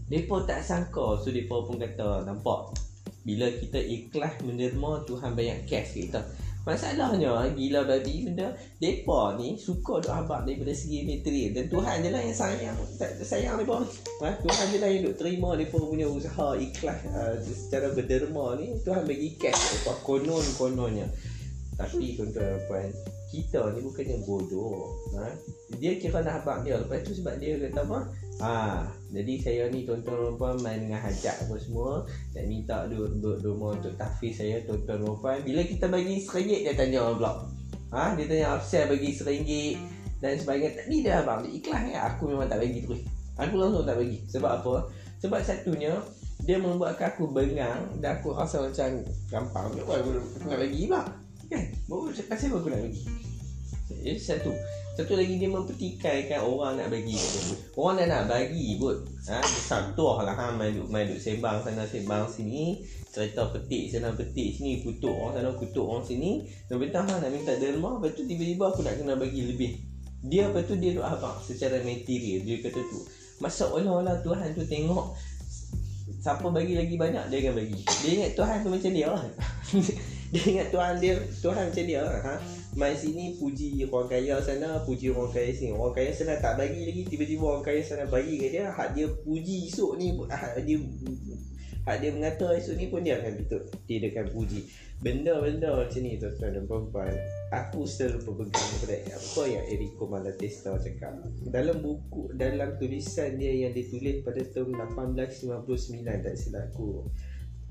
mereka 0.09 0.35
tak 0.49 0.59
sangka 0.65 1.21
So 1.21 1.29
mereka 1.29 1.55
pun 1.63 1.77
kata 1.77 2.25
Nampak 2.25 2.73
Bila 3.21 3.45
kita 3.53 3.77
ikhlas 3.77 4.41
menerima 4.41 5.05
Tuhan 5.05 5.37
banyak 5.37 5.69
cash 5.69 5.93
kita. 5.93 6.25
Masalahnya 6.65 7.45
Gila 7.53 7.85
babi 7.85 8.25
benda 8.25 8.51
Mereka 8.81 9.37
ni 9.37 9.55
Suka 9.55 10.01
duk 10.01 10.11
abang 10.11 10.43
Daripada 10.49 10.73
segi 10.73 11.05
material. 11.05 11.55
Dan 11.55 11.65
Tuhan 11.69 11.95
je 12.01 12.09
lah 12.09 12.21
yang 12.25 12.35
sayang 12.35 12.77
Tak 12.97 13.21
sayang 13.21 13.61
mereka. 13.61 13.85
Ha? 14.25 14.29
Tuhan 14.41 14.65
je 14.73 14.77
lah 14.81 14.89
yang 14.89 15.01
duk 15.05 15.15
terima 15.21 15.53
Mereka 15.53 15.77
punya 15.77 16.09
usaha 16.09 16.57
Ikhlas 16.57 16.99
uh, 17.13 17.37
Secara 17.45 17.93
berderma 17.93 18.57
ni. 18.57 18.73
Tuhan 18.81 19.05
bagi 19.05 19.37
cash 19.37 19.61
Mereka 19.77 19.93
konon-kononnya. 20.01 21.07
Tapi 21.79 22.17
tuan-tuan 22.19 22.59
puan 22.67 22.91
kita 23.29 23.61
ni 23.77 23.85
bukannya 23.85 24.25
bodoh 24.25 24.89
ha? 25.15 25.29
Dia 25.77 26.01
kira 26.01 26.25
nak 26.25 26.43
abang 26.43 26.65
dia. 26.65 26.81
Lepas 26.81 27.05
tu 27.05 27.13
sebab 27.13 27.37
dia 27.37 27.61
kata 27.61 27.85
apa 27.85 28.09
Ha, 28.39 28.88
jadi 29.12 29.34
saya 29.36 29.63
ni 29.67 29.84
tuan-tuan 29.84 30.55
main 30.63 30.79
dengan 30.79 31.03
hajat 31.03 31.43
apa 31.43 31.55
semua. 31.60 32.08
Dan 32.31 32.48
minta 32.48 32.88
rumah 32.88 33.75
untuk 33.75 33.91
tahfiz 34.00 34.39
saya 34.39 34.63
tuan-tuan 34.63 35.03
Bila 35.43 35.62
kita 35.67 35.91
bagi 35.91 36.24
seringgit 36.24 36.63
dia 36.63 36.72
tanya 36.72 37.03
orang 37.03 37.19
pula 37.19 37.31
ha, 37.91 38.15
Dia 38.15 38.25
tanya 38.31 38.55
saya 38.63 38.88
bagi 38.88 39.12
seringgit 39.12 39.75
dan 40.24 40.39
sebagainya. 40.39 40.72
Tadi 40.84 40.96
dia 41.03 41.19
abang 41.19 41.43
dia 41.43 41.51
ikhlas 41.51 41.84
ya? 41.91 42.00
Aku 42.15 42.31
memang 42.31 42.48
tak 42.48 42.63
bagi 42.63 42.79
terus. 42.88 43.01
Aku 43.36 43.53
langsung 43.60 43.84
tak 43.84 43.98
bagi. 44.00 44.17
Sebab 44.31 44.51
apa? 44.63 44.74
Sebab 45.19 45.39
satunya 45.43 45.93
Dia 46.48 46.55
membuatkan 46.55 47.12
aku 47.12 47.27
bengang 47.36 47.84
Dan 48.00 48.19
aku 48.19 48.31
rasa 48.31 48.63
macam 48.63 49.03
gampang. 49.27 49.67
Aku 49.84 50.48
nak 50.48 50.60
bagi 50.63 50.88
pula 50.88 51.03
Kan? 51.51 51.63
Pasal 52.31 52.48
apa 52.51 52.55
aku 52.55 52.69
nak 52.72 52.81
bagi? 52.88 53.03
Jadi 53.89 54.22
satu 54.22 54.51
satu 54.98 55.15
lagi 55.15 55.39
dia 55.39 55.48
mempertikaikan 55.48 56.43
orang 56.43 56.75
nak 56.75 56.91
bagi. 56.91 57.15
Orang 57.79 58.03
dah 58.03 58.08
nak 58.10 58.24
bagi 58.27 58.75
pun 58.75 59.00
ha? 59.31 59.39
Satu 59.39 60.19
lah. 60.19 60.36
Ha? 60.36 60.51
Main 60.60 60.75
duk, 60.75 60.91
main 60.91 61.08
duk 61.08 61.22
sembang 61.22 61.63
sana 61.63 61.88
sembang 61.88 62.27
sini. 62.27 62.84
Cerita 63.10 63.48
petik 63.50 63.89
sana 63.89 64.13
petik 64.13 64.53
sini 64.53 64.86
Kutuk 64.86 65.10
orang 65.10 65.34
sana 65.39 65.50
kutuk 65.55 65.88
orang 65.88 66.03
sini. 66.03 66.43
Dan 66.67 66.84
bentang 66.84 67.08
ha, 67.08 67.15
nak 67.15 67.31
minta 67.31 67.55
derma 67.55 67.96
Lepas 67.96 68.12
tu 68.17 68.27
tiba-tiba 68.27 68.69
aku 68.69 68.84
nak 68.84 69.00
kena 69.00 69.15
bagi 69.15 69.41
lebih. 69.48 69.72
Dia 70.19 70.51
lepas 70.51 70.67
tu 70.67 70.75
dia 70.75 70.91
duk 70.91 71.08
abang 71.08 71.38
Secara 71.39 71.79
material. 71.79 72.43
Dia 72.43 72.55
kata 72.60 72.79
tu 72.84 73.00
Masa 73.39 73.72
olah-olah 73.72 74.19
Tuhan 74.19 74.51
tu 74.51 74.67
tengok 74.67 75.15
Siapa 76.19 76.43
bagi 76.51 76.75
lagi 76.75 77.00
banyak 77.00 77.31
Dia 77.31 77.38
akan 77.48 77.53
bagi. 77.55 77.79
Dia 78.03 78.10
ingat 78.19 78.31
Tuhan 78.36 78.58
tu 78.67 78.69
macam 78.74 78.91
dia 78.91 79.08
lah 79.08 79.24
Dia 80.33 80.45
ingat 80.45 80.69
Tuhan 80.69 80.93
dia 81.01 81.17
Tuhan 81.41 81.74
macam 81.74 81.86
dia 81.89 82.05
ha? 82.05 82.38
Main 82.77 82.93
sini 82.93 83.33
puji 83.41 83.81
orang 83.89 84.05
kaya 84.05 84.38
sana 84.38 84.77
Puji 84.86 85.09
orang 85.09 85.33
kaya 85.33 85.50
sini. 85.50 85.74
Orang 85.74 85.98
kaya 85.98 86.13
sana 86.13 86.38
tak 86.38 86.62
bagi 86.62 86.86
lagi 86.86 87.01
Tiba-tiba 87.09 87.50
orang 87.50 87.65
kaya 87.65 87.81
sana 87.81 88.05
bagi 88.05 88.38
ke 88.38 88.53
dia 88.53 88.69
Hak 88.69 88.93
dia 88.93 89.09
puji 89.25 89.74
esok 89.74 89.98
ni 89.98 90.13
Hak 90.29 90.62
dia 90.69 90.77
Hak 91.81 91.98
dia 91.98 92.13
mengata 92.13 92.45
esok 92.53 92.77
ni 92.77 92.93
pun 92.93 93.01
dia 93.01 93.17
akan 93.17 93.41
betul 93.41 93.62
Dia 93.89 94.05
akan 94.05 94.25
puji. 94.29 94.69
Benda-benda 95.01 95.69
macam 95.74 96.01
ni 96.05 96.21
tuan-tuan 96.21 96.51
dan 96.53 96.63
perempuan 96.69 97.13
Aku 97.50 97.89
selalu 97.89 98.29
berpegang 98.29 98.67
kepada 98.77 98.95
Apa 99.17 99.41
yang 99.50 99.65
Eriko 99.65 100.05
Malatesta 100.05 100.77
cakap? 100.77 101.25
Dalam 101.50 101.81
buku 101.81 102.38
Dalam 102.38 102.77
tulisan 102.77 103.41
dia 103.41 103.65
yang 103.65 103.74
ditulis 103.74 104.21
pada 104.21 104.45
tahun 104.45 104.77
1859 104.93 106.05
Tak 106.05 106.36
silap 106.38 106.69
aku 106.69 107.09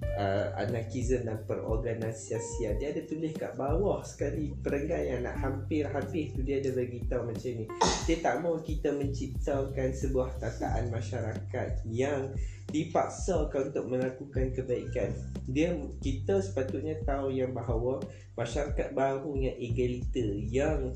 uh, 0.02 0.54
anarkism 0.58 1.26
dan 1.26 1.42
perorganisasian 1.46 2.78
dia 2.78 2.90
ada 2.90 3.02
tulis 3.06 3.32
kat 3.34 3.54
bawah 3.54 4.02
sekali. 4.02 4.54
Perenggan 4.58 5.02
yang 5.06 5.20
nak 5.24 5.36
hampir 5.38 5.86
habis 5.86 6.34
tu 6.34 6.42
dia 6.42 6.58
ada 6.58 6.74
bagi 6.74 7.02
tahu 7.06 7.22
macam 7.30 7.52
ni. 7.54 7.66
Dia 8.06 8.16
tak 8.20 8.34
mahu 8.42 8.58
kita 8.62 8.94
menciptakan 8.94 9.88
sebuah 9.94 10.38
tataan 10.42 10.90
masyarakat 10.90 11.70
yang 11.86 12.34
dipaksakan 12.68 13.72
untuk 13.72 13.86
melakukan 13.88 14.52
kebaikan. 14.52 15.10
Dia 15.48 15.72
kita 16.04 16.44
sepatutnya 16.44 17.00
tahu 17.06 17.32
yang 17.32 17.56
bahawa 17.56 18.02
masyarakat 18.36 18.92
baru 18.92 19.32
yang 19.38 19.56
egaliter 19.56 20.28
yang 20.36 20.92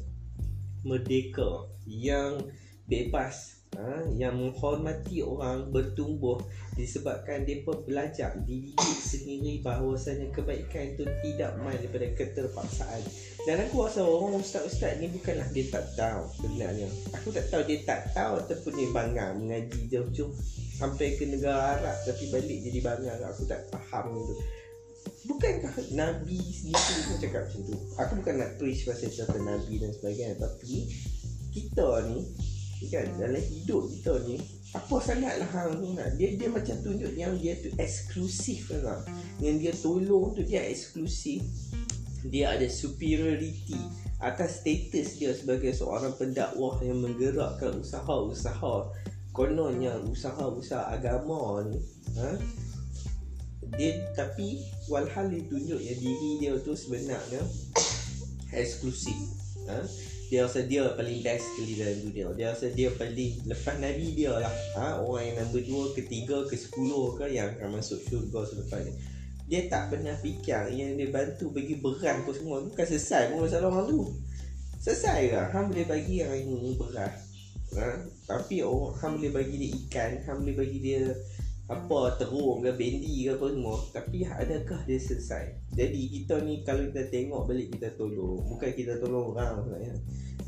merdeka 0.82 1.71
yang 1.87 2.42
bebas 2.90 3.62
ha, 3.76 4.05
yang 4.17 4.37
menghormati 4.37 5.25
orang 5.25 5.73
bertumbuh 5.73 6.41
disebabkan 6.76 7.45
mereka 7.45 7.73
belajar 7.85 8.31
dididik 8.45 8.99
sendiri 9.00 9.61
bahawasanya 9.64 10.33
kebaikan 10.33 10.97
itu 10.97 11.05
tidak 11.25 11.57
main 11.61 11.79
daripada 11.81 12.09
keterpaksaan. 12.17 13.02
Dan 13.43 13.67
aku 13.67 13.85
rasa 13.85 14.07
orang 14.07 14.38
ustaz-ustaz 14.38 15.02
ni 15.02 15.11
bukanlah 15.11 15.49
dia 15.50 15.67
tak 15.73 15.85
tahu 15.99 16.23
sebenarnya. 16.38 16.88
Aku 17.17 17.35
tak 17.35 17.49
tahu 17.50 17.62
dia 17.67 17.83
tak 17.83 18.12
tahu 18.14 18.38
ataupun 18.38 18.73
dia 18.76 18.88
bangga 18.95 19.26
mengaji 19.35 19.81
jauh-jauh 19.91 20.33
sampai 20.79 21.19
ke 21.19 21.26
negara 21.26 21.79
Arab 21.81 21.97
tapi 22.07 22.25
balik 22.31 22.59
jadi 22.62 22.79
bangga. 22.81 23.12
Aku 23.35 23.43
tak 23.49 23.67
faham 23.73 24.14
itu. 24.14 24.37
Bukankah 25.23 25.75
Nabi 25.99 26.38
sendiri 26.38 26.99
pun 27.11 27.17
cakap 27.19 27.43
macam 27.47 27.61
tu? 27.67 27.75
Aku 27.99 28.12
bukan 28.23 28.35
nak 28.38 28.50
preach 28.59 28.87
pasal 28.87 29.11
cerita 29.11 29.35
Nabi 29.38 29.83
dan 29.83 29.91
sebagainya 29.91 30.38
Tapi 30.38 30.87
Kita 31.50 32.07
ni 32.07 32.23
kan 32.89 33.07
dalam 33.21 33.43
hidup 33.43 33.87
kita 33.91 34.12
ni 34.27 34.41
apa 34.73 34.97
sangat 35.05 35.37
lah 35.37 35.51
hang 35.53 35.85
tu 35.85 35.93
nak 35.93 36.09
dia 36.17 36.33
dia 36.33 36.49
macam 36.49 36.73
tunjuk 36.81 37.12
yang 37.12 37.37
dia 37.37 37.53
tu 37.61 37.69
eksklusif 37.77 38.73
lah 38.81 39.05
yang 39.45 39.61
dia 39.61 39.73
tolong 39.77 40.33
tu 40.33 40.41
dia 40.41 40.65
eksklusif 40.65 41.45
dia 42.25 42.57
ada 42.57 42.65
superiority 42.71 43.77
atas 44.23 44.65
status 44.65 45.21
dia 45.21 45.37
sebagai 45.37 45.77
seorang 45.77 46.17
pendakwah 46.17 46.81
yang 46.81 47.05
menggerakkan 47.05 47.85
usaha-usaha 47.85 48.89
kononnya 49.37 49.93
usaha-usaha 50.09 50.95
agama 50.95 51.69
ni 51.69 51.77
ha? 52.17 52.33
dia 53.77 54.09
tapi 54.17 54.65
walhal 54.89 55.29
dia 55.29 55.43
tunjuk 55.53 55.81
yang 55.85 55.99
diri 56.01 56.31
dia 56.41 56.53
tu 56.65 56.73
sebenarnya 56.73 57.45
eksklusif 58.57 59.17
ha? 59.69 59.85
Dia 60.33 60.49
rasa 60.49 60.65
dia 60.65 60.89
paling 60.97 61.21
best 61.21 61.45
sekali 61.45 61.77
dalam 61.77 62.09
dunia. 62.09 62.27
Dia 62.33 62.57
rasa 62.57 62.73
dia 62.73 62.89
paling 62.97 63.45
lepas 63.45 63.77
Nabi 63.77 64.17
dia 64.17 64.33
lah. 64.33 64.49
Ha? 64.81 65.05
orang 65.05 65.29
yang 65.29 65.37
nombor 65.45 65.61
dua 65.61 65.85
ketiga 65.93 66.49
ke 66.49 66.57
sepuluh 66.57 67.12
ke 67.21 67.29
yang 67.29 67.53
akan 67.53 67.77
masuk 67.77 68.01
syurga 68.09 68.41
selepas 68.49 68.81
ni. 68.81 68.97
Dia 69.53 69.69
tak 69.69 69.93
pernah 69.93 70.17
fikir 70.17 70.73
yang 70.73 70.97
dia 70.97 71.12
bantu 71.12 71.53
bagi 71.53 71.77
beras 71.77 72.25
pun 72.25 72.33
semua. 72.33 72.65
Bukan 72.65 72.81
selesai 72.81 73.29
pun 73.29 73.45
masalah 73.45 73.69
orang 73.69 73.93
tu 73.93 74.01
selesai 74.81 75.21
ke 75.31 75.41
hang 75.53 75.69
boleh 75.69 75.85
bagi 75.85 76.15
yang 76.25 76.33
ini 76.33 76.81
beras. 76.81 77.29
Ha? 77.77 77.89
tapi 78.25 78.65
orang 78.65 78.97
hang 79.05 79.12
boleh 79.21 79.33
bagi 79.37 79.57
dia 79.61 79.71
ikan 79.85 80.11
hang 80.25 80.39
boleh 80.45 80.57
bagi 80.65 80.79
dia 80.81 81.12
apa 81.71 82.19
terung 82.19 82.64
ke 82.64 82.73
bendi 82.75 83.26
ke 83.26 83.38
apa 83.38 83.47
semua. 83.50 83.76
Tapi 83.95 84.26
adakah 84.26 84.81
dia 84.87 84.99
selesai? 84.99 85.45
Jadi 85.75 86.00
kita 86.11 86.42
ni 86.42 86.66
kalau 86.66 86.87
kita 86.90 87.07
tengok 87.11 87.47
balik 87.47 87.69
kita 87.75 87.95
tolong. 87.95 88.42
Bukan 88.47 88.71
kita 88.75 88.99
tolong 88.99 89.37
orang 89.37 89.62
sebenarnya 89.62 89.95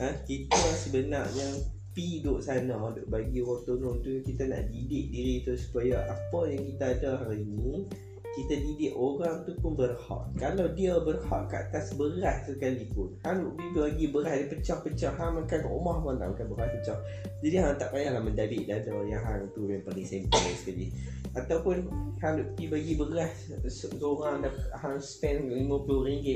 ha? 0.00 0.08
kita 0.26 0.62
sebenarnya 0.74 1.48
pi 1.94 2.18
duduk 2.18 2.42
sana 2.42 2.74
duduk 2.90 3.06
bagi 3.06 3.38
orang 3.38 3.62
tolong 3.62 3.96
tu 4.02 4.18
kita 4.26 4.50
nak 4.50 4.66
didik 4.66 5.14
diri 5.14 5.46
tu 5.46 5.54
supaya 5.54 6.02
apa 6.10 6.40
yang 6.50 6.62
kita 6.74 6.84
ada 6.98 7.10
hari 7.22 7.46
ni 7.46 7.86
kita 8.34 8.58
didik 8.58 8.92
orang 8.98 9.46
tu 9.46 9.54
pun 9.62 9.78
berhak. 9.78 10.24
Kalau 10.34 10.66
dia 10.74 10.98
berhak 10.98 11.46
kat 11.46 11.70
atas 11.70 11.94
beras 11.94 12.42
sekalipun 12.50 13.14
hang 13.22 13.54
bagi 13.70 14.10
beras 14.10 14.42
dia 14.42 14.50
pecah-pecah 14.50 15.12
hang 15.14 15.38
makan 15.38 15.46
kat 15.46 15.70
rumah 15.70 16.02
pun 16.02 16.18
tak 16.18 16.34
makan 16.34 16.46
beras 16.50 16.68
pecah. 16.74 16.98
Jadi 17.46 17.56
hang 17.62 17.78
tak 17.78 17.94
payahlah 17.94 18.18
mendadik 18.18 18.66
dada 18.66 18.90
yang 19.06 19.22
hang 19.22 19.46
tu 19.54 19.70
yang 19.70 19.86
paling 19.86 20.02
simple 20.02 20.42
sekali. 20.58 20.90
Ataupun 21.34 21.86
hang 22.18 22.42
pergi 22.58 22.66
bagi 22.66 22.92
beras 22.98 23.34
seorang 23.70 24.42
dah 24.42 24.54
hang 24.82 24.98
spend 24.98 25.54
RM50 25.54 26.26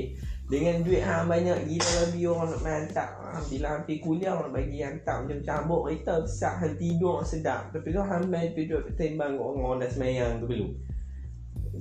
dengan 0.47 0.75
duit 0.81 1.03
hang 1.03 1.27
banyak 1.27 1.67
gila 1.67 1.93
lebih 2.07 2.23
orang 2.31 2.49
nak 2.63 2.63
hantar. 2.63 3.09
Bila 3.51 3.67
hampir 3.75 3.99
kuliah 3.99 4.39
nak 4.39 4.55
bagi 4.55 4.79
hantar 4.79 5.27
macam 5.27 5.39
cambuk 5.43 5.81
kereta 5.83 6.23
besar 6.23 6.53
hang 6.63 6.79
tidur 6.79 7.19
sedap. 7.27 7.75
Tapi 7.75 7.91
tu 7.91 7.99
hang 7.99 8.23
main 8.31 8.55
tidur 8.55 8.87
timbang 8.95 9.35
orang-orang 9.35 9.83
dah 9.83 9.89
semayang 9.91 10.39
tu 10.39 10.47
belum 10.47 10.71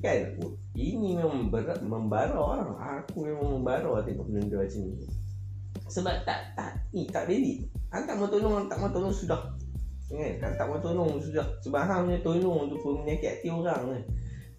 kan? 0.03 0.39
Ini 0.75 1.19
memang 1.19 1.51
berat 1.51 1.81
membara 1.83 2.35
orang. 2.35 2.75
Aku 3.03 3.27
memang 3.27 3.59
membara 3.59 4.03
tengok 4.03 4.27
benda 4.31 4.63
macam 4.63 4.83
ni. 4.85 5.07
Sebab 5.89 6.15
tak 6.29 6.53
tak 6.53 6.85
ni 6.93 7.09
tak 7.09 7.25
valid 7.31 7.65
hang 7.89 8.05
tak 8.05 8.21
mau 8.21 8.29
tolong 8.29 8.69
tak 8.69 8.79
mau 8.81 8.91
tolong 8.93 9.15
sudah. 9.15 9.41
Kan? 10.09 10.35
Hang 10.41 10.55
tak 10.57 10.67
mau 10.69 10.79
tolong 10.81 11.17
sudah. 11.21 11.47
Sebab 11.65 11.83
hang 11.85 12.09
punya 12.09 12.21
tolong 12.21 12.69
tu 12.69 12.77
pun 12.81 13.05
menyakit 13.05 13.41
hati 13.41 13.49
orang 13.49 13.83
kan? 13.97 14.03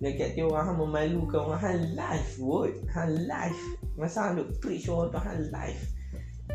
Menyakit 0.01 0.25
hati 0.34 0.41
orang 0.46 0.63
hang 0.65 0.77
memalukan 0.81 1.41
orang. 1.46 1.62
Hang 1.62 1.81
live 1.93 2.31
word. 2.41 2.74
Hang 2.89 3.13
live 3.29 3.62
masa 4.00 4.31
hang 4.31 4.41
duk 4.41 4.50
preach 4.63 4.89
orang 4.89 5.12
tu 5.12 5.19
hang 5.19 5.41
live 5.51 5.81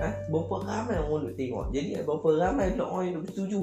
ha? 0.00 0.09
berapa 0.33 0.55
ramai 0.67 0.97
orang 0.99 1.31
duk 1.31 1.37
tengok. 1.38 1.64
Jadi 1.71 1.88
berapa 2.03 2.29
ramai 2.41 2.67
orang 2.75 3.05
yang 3.07 3.14
duk 3.23 3.31
setuju 3.31 3.62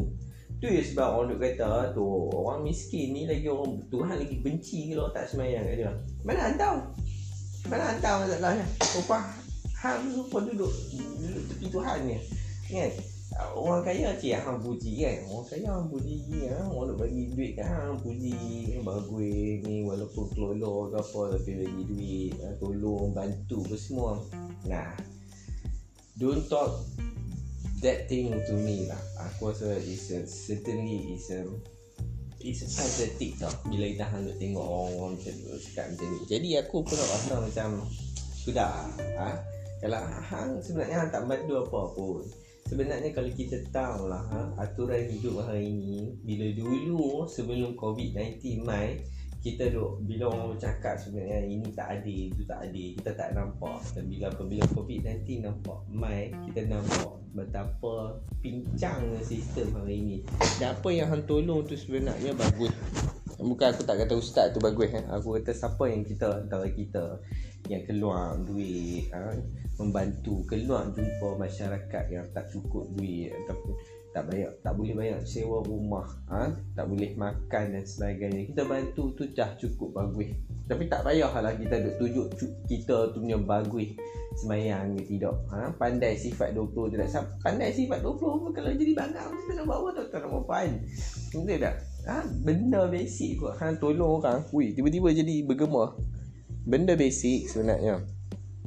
Tu 0.62 0.70
ya 0.70 0.82
sebab 0.86 1.08
orang 1.18 1.28
duk 1.34 1.42
kata 1.42 1.90
tu 1.98 2.06
orang 2.38 2.62
miskin 2.62 3.18
ni 3.18 3.26
lagi 3.26 3.50
orang 3.50 3.82
Tuhan 3.90 4.14
lagi 4.14 4.46
benci 4.46 4.94
kalau 4.94 5.10
tak 5.10 5.26
semayang 5.26 5.66
kat 5.66 5.76
dia. 5.82 5.92
Mana 6.22 6.54
tahu? 6.54 6.78
Mana 7.66 7.98
tahu 7.98 8.18
masalahnya? 8.30 8.66
Rupa 8.94 9.18
hang 9.82 10.14
rupa 10.14 10.38
duduk 10.46 10.70
duduk 11.18 11.44
tepi 11.50 11.66
Tuhan 11.66 11.98
ni. 12.06 12.22
Kan? 12.70 12.94
Orang 13.58 13.82
kaya 13.82 14.14
cik 14.22 14.38
hang 14.38 14.62
puji 14.62 15.02
kan. 15.02 15.18
Orang 15.34 15.50
kaya 15.50 15.70
hang 15.74 15.88
puji 15.90 16.16
kan. 16.30 16.70
Orang 16.70 16.86
duk 16.94 16.98
bagi 17.10 17.22
duit 17.34 17.52
kan 17.58 17.66
hang 17.66 17.98
puji 17.98 18.38
bagus 18.86 19.66
ni 19.66 19.76
walaupun 19.82 20.26
kelolo 20.30 20.94
ke 20.94 21.02
apa 21.02 21.22
tapi 21.42 21.52
bagi 21.58 21.84
duit, 21.90 22.38
tolong 22.62 23.10
bantu 23.18 23.66
apa 23.66 23.76
semua. 23.82 24.14
Nah. 24.70 24.94
Don't 26.22 26.46
talk 26.46 26.86
that 27.82 28.06
thing 28.06 28.30
to 28.46 28.54
me 28.54 28.86
lah 28.86 29.02
aku 29.26 29.50
rasa 29.50 29.74
is 29.82 30.14
a, 30.14 30.22
certainly 30.30 31.18
is 31.18 31.34
a 31.34 31.42
is 32.42 32.62
a 32.62 32.68
pathetic 32.70 33.38
tau 33.42 33.50
bila 33.70 33.86
kita 33.90 34.06
hanya 34.06 34.34
tengok 34.38 34.62
orang-orang 34.62 35.18
macam 35.18 35.34
tu 35.34 35.58
cakap 35.70 35.86
macam 35.94 36.08
ni 36.14 36.20
jadi 36.30 36.48
aku 36.62 36.78
pun 36.86 36.98
rasa 36.98 37.34
macam 37.42 37.70
sudah 38.38 38.86
ha? 39.18 39.30
kalau 39.82 40.02
hang 40.02 40.62
sebenarnya 40.62 40.96
hang 41.06 41.10
tak 41.10 41.26
bantu 41.26 41.54
apa 41.66 41.82
pun 41.98 42.22
sebenarnya 42.70 43.10
kalau 43.14 43.32
kita 43.34 43.58
tahu 43.74 44.10
lah 44.10 44.24
ha? 44.30 44.42
aturan 44.62 45.02
hidup 45.10 45.42
hari 45.42 45.74
ini 45.74 46.18
bila 46.22 46.48
dulu 46.54 47.26
sebelum 47.26 47.74
COVID-19 47.78 48.62
mai 48.62 49.02
kita 49.42 49.74
duk 49.74 50.06
bila 50.06 50.30
orang 50.30 50.54
cakap 50.62 51.02
sebenarnya 51.02 51.42
ini 51.50 51.74
tak 51.74 51.98
adil 51.98 52.30
itu 52.30 52.46
tak 52.46 52.62
adil 52.62 52.94
kita 52.94 53.12
tak 53.18 53.34
nampak 53.34 53.82
dan 53.98 54.06
bila 54.06 54.30
apabila 54.30 54.64
covid-19 54.78 55.42
nampak 55.42 55.80
mai 55.90 56.30
kita 56.46 56.70
nampak 56.70 57.12
betapa 57.34 58.22
pincangnya 58.46 59.18
sistem 59.26 59.74
hari 59.82 59.98
ini 59.98 60.18
dan 60.62 60.78
apa 60.78 60.90
yang 60.94 61.10
hang 61.10 61.26
tolong 61.26 61.66
tu 61.66 61.74
sebenarnya 61.74 62.38
bagus 62.38 62.70
bukan 63.42 63.74
aku 63.74 63.82
tak 63.82 63.98
kata 64.06 64.14
ustaz 64.14 64.54
tu 64.54 64.62
bagus 64.62 64.94
eh. 64.94 65.02
aku 65.10 65.42
kata 65.42 65.52
siapa 65.58 65.84
yang 65.90 66.06
kita 66.06 66.46
antara 66.46 66.70
kita 66.70 67.18
yang 67.66 67.82
keluar 67.90 68.38
duit 68.46 69.10
ha? 69.10 69.34
membantu 69.82 70.46
keluar 70.46 70.86
jumpa 70.94 71.42
masyarakat 71.42 72.04
yang 72.14 72.26
tak 72.30 72.46
cukup 72.54 72.86
duit 72.94 73.34
ataupun 73.34 73.71
tak 74.12 74.28
bayar 74.28 74.52
tak 74.60 74.76
boleh 74.76 74.94
bayar. 74.96 75.20
Sewa 75.24 75.64
rumah 75.64 76.04
ha? 76.28 76.52
tak 76.76 76.86
boleh 76.92 77.16
makan 77.16 77.66
dan 77.76 77.84
sebagainya. 77.88 78.44
Kita 78.52 78.68
bantu 78.68 79.16
tu 79.16 79.24
dah 79.32 79.56
cukup 79.56 79.96
bagus. 79.96 80.36
Tapi 80.68 80.88
tak 80.92 81.08
payahlah 81.08 81.56
kita 81.56 81.80
duk 81.80 81.96
tunjuk 82.00 82.28
kita 82.68 83.16
tu 83.16 83.24
punya 83.24 83.40
bagus. 83.40 83.96
Semayang 84.32 84.96
ke 84.96 85.04
tidak 85.12 85.36
ha? 85.52 85.72
pandai 85.76 86.16
sifat 86.16 86.56
20 86.56 86.96
tidak 86.96 87.08
pandai 87.44 87.72
sifat 87.76 88.00
20 88.00 88.56
kalau 88.56 88.72
jadi 88.72 88.92
bangga 88.96 89.28
kita 89.28 89.52
nak 89.60 89.66
bawa 89.68 89.88
tak 89.92 90.08
tak 90.08 90.24
nak 90.24 90.44
puan 90.48 90.72
betul 91.32 91.60
tak? 91.60 91.76
Ha? 92.08 92.16
benda 92.44 92.82
basic 92.92 93.40
kot. 93.40 93.56
Ha? 93.60 93.76
tolong 93.80 94.20
orang. 94.20 94.44
Ui, 94.52 94.76
tiba-tiba 94.76 95.12
jadi 95.16 95.44
bergema. 95.48 95.96
Benda 96.68 97.00
basic 97.00 97.48
sebenarnya. 97.48 98.04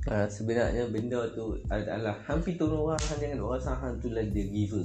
Uh, 0.05 0.29
sebenarnya 0.29 0.85
benda 0.93 1.25
tu 1.33 1.57
adalah 1.73 2.21
hampir 2.29 2.61
tolong 2.61 2.93
orang. 2.93 3.01
Jangan 3.01 3.41
orang 3.41 3.57
rasa 3.57 3.73
hang 3.81 3.97
tu 4.05 4.13
lah 4.13 4.21
dia 4.21 4.45
giver. 4.45 4.85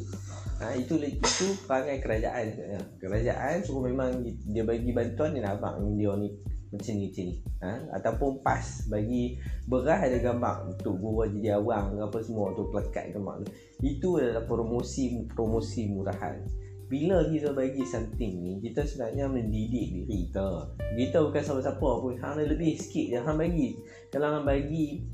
Ha, 0.60 0.76
itu 0.76 1.00
itu 1.00 1.46
perangai 1.64 2.04
kerajaan 2.04 2.52
sebenarnya. 2.52 2.82
Kerajaan 3.00 3.56
suruh 3.64 3.88
memang 3.88 4.28
dia 4.28 4.68
bagi 4.68 4.92
bantuan 4.92 5.32
dia 5.32 5.56
abang 5.56 5.96
dia 5.96 6.12
ni 6.20 6.36
macam 6.70 6.94
ni 7.00 7.10
macam 7.10 7.24
ni. 7.26 7.36
Ha? 7.60 7.72
ataupun 7.98 8.32
pas 8.46 8.66
bagi 8.92 9.40
beras 9.66 10.06
ada 10.06 10.18
gambar 10.22 10.70
untuk 10.70 11.02
gua 11.02 11.26
jadi 11.26 11.58
awang 11.58 11.98
apa 11.98 12.22
semua 12.22 12.54
tu 12.54 12.68
pelekat 12.70 13.16
gambar 13.16 13.42
tu. 13.42 13.48
Itu 13.82 14.20
adalah 14.20 14.44
promosi 14.46 15.26
promosi 15.32 15.90
murahan. 15.90 16.44
Bila 16.90 17.22
kita 17.30 17.54
bagi 17.54 17.86
something 17.86 18.34
ni 18.42 18.58
Kita 18.66 18.82
sebenarnya 18.82 19.30
mendidik 19.30 19.94
diri 19.94 20.26
kita 20.26 20.74
Kita 20.98 21.22
bukan 21.22 21.42
siapa-siapa 21.46 21.90
pun 22.02 22.18
Hang 22.18 22.42
lebih 22.42 22.82
sikit 22.82 23.06
je 23.14 23.20
Hang 23.22 23.38
bagi 23.38 23.78
Kalau 24.10 24.34
hang 24.34 24.42
bagi 24.50 25.06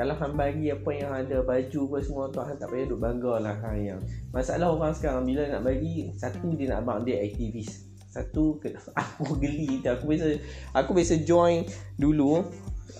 kalau 0.00 0.16
hang 0.16 0.32
bagi 0.32 0.72
apa 0.72 0.90
yang 0.96 1.12
ada 1.12 1.44
baju 1.44 1.80
apa 1.92 1.96
semua 2.00 2.24
tu 2.32 2.40
hang 2.40 2.56
tak 2.56 2.72
payah 2.72 2.88
duk 2.88 3.04
bangga 3.04 3.36
lah 3.36 3.52
hang 3.60 3.84
yang. 3.84 4.00
Masalah 4.32 4.72
orang 4.72 4.96
sekarang 4.96 5.28
bila 5.28 5.44
nak 5.44 5.60
bagi 5.60 6.08
satu 6.16 6.56
dia 6.56 6.72
nak 6.72 6.88
abang 6.88 7.04
dia 7.04 7.20
aktivis. 7.20 7.84
Satu 8.08 8.56
aku 8.96 9.36
geli 9.36 9.84
aku 9.84 10.08
biasa 10.08 10.40
aku 10.72 10.96
biasa 10.96 11.20
join 11.20 11.68
dulu 12.00 12.40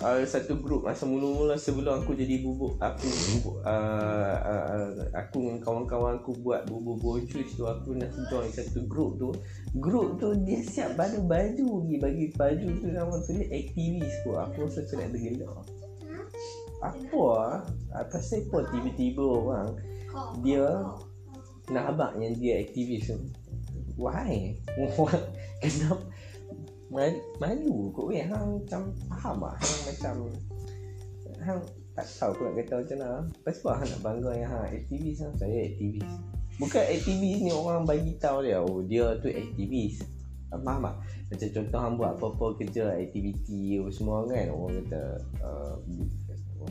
uh, 0.04 0.20
satu 0.28 0.60
grup 0.60 0.84
masa 0.84 1.08
mula-mula 1.08 1.56
sebelum 1.56 2.04
aku 2.04 2.12
jadi 2.12 2.44
bubuk 2.44 2.76
aku 2.76 3.08
bubuk, 3.08 3.56
uh, 3.64 4.36
uh, 4.36 4.64
uh, 4.76 4.90
aku 5.16 5.40
dengan 5.40 5.56
kawan-kawan 5.64 6.20
aku 6.20 6.36
buat 6.44 6.68
bubuk 6.68 7.00
bojuis 7.00 7.48
tu 7.56 7.64
aku 7.64 7.96
nak 7.96 8.12
join 8.28 8.52
satu 8.52 8.84
grup 8.84 9.16
tu. 9.16 9.32
Grup 9.80 10.20
tu 10.20 10.36
dia 10.44 10.60
siap 10.60 11.00
baju 11.00 11.24
baju 11.24 11.80
bagi 11.80 11.96
bagi 11.96 12.26
baju 12.36 12.68
tu 12.76 12.92
nama 12.92 13.14
tu 13.24 13.40
dia 13.40 13.48
aktivis 13.48 14.14
pun 14.20 14.36
aku 14.36 14.68
rasa 14.68 14.84
macam 14.84 14.96
nak 15.00 15.10
tergelak 15.16 15.79
apa 16.80 17.22
ah 17.92 18.04
pasal 18.08 18.40
apa 18.48 18.72
tiba-tiba 18.72 19.20
orang 19.20 19.68
dia 20.40 20.64
nak 21.70 21.84
abang 21.94 22.18
yang 22.18 22.34
dia 22.34 22.60
aktivis 22.66 23.14
tu. 23.14 23.18
Why? 23.94 24.58
Kenapa? 25.62 26.02
Malu, 26.90 27.22
malu 27.38 27.76
kot 27.94 28.10
weh. 28.10 28.26
Hang 28.26 28.58
macam 28.58 28.90
faham 29.06 29.46
ah. 29.46 29.54
Hang 29.54 29.82
macam 29.86 30.14
hang 31.40 31.60
tak 31.94 32.06
tahu 32.18 32.30
aku 32.34 32.42
nak 32.48 32.54
kata 32.58 32.74
macam 32.82 32.96
mana. 32.98 33.10
Pasal 33.46 33.60
apa 33.62 33.70
hang 33.78 33.88
nak 33.94 34.00
bangga 34.02 34.30
yang 34.34 34.50
hang 34.50 34.66
aktivis 34.74 35.16
hang 35.22 35.34
saya 35.38 35.58
aktivis. 35.70 36.10
Bukan 36.58 36.84
aktivis 36.90 37.38
ni 37.38 37.50
orang 37.54 37.86
bagi 37.86 38.12
tahu 38.18 38.38
dia. 38.42 38.58
Oh 38.58 38.82
dia 38.82 39.14
tu 39.22 39.30
aktivis. 39.30 40.02
Faham 40.50 40.82
tak? 40.82 40.96
Macam 41.30 41.48
contoh 41.54 41.78
hang 41.78 41.94
buat 41.94 42.12
apa-apa 42.18 42.46
kerja 42.58 42.84
aktiviti 42.98 43.78
semua 43.94 44.26
kan. 44.26 44.50
Orang 44.50 44.82
kata 44.82 45.02
uh, 45.46 45.74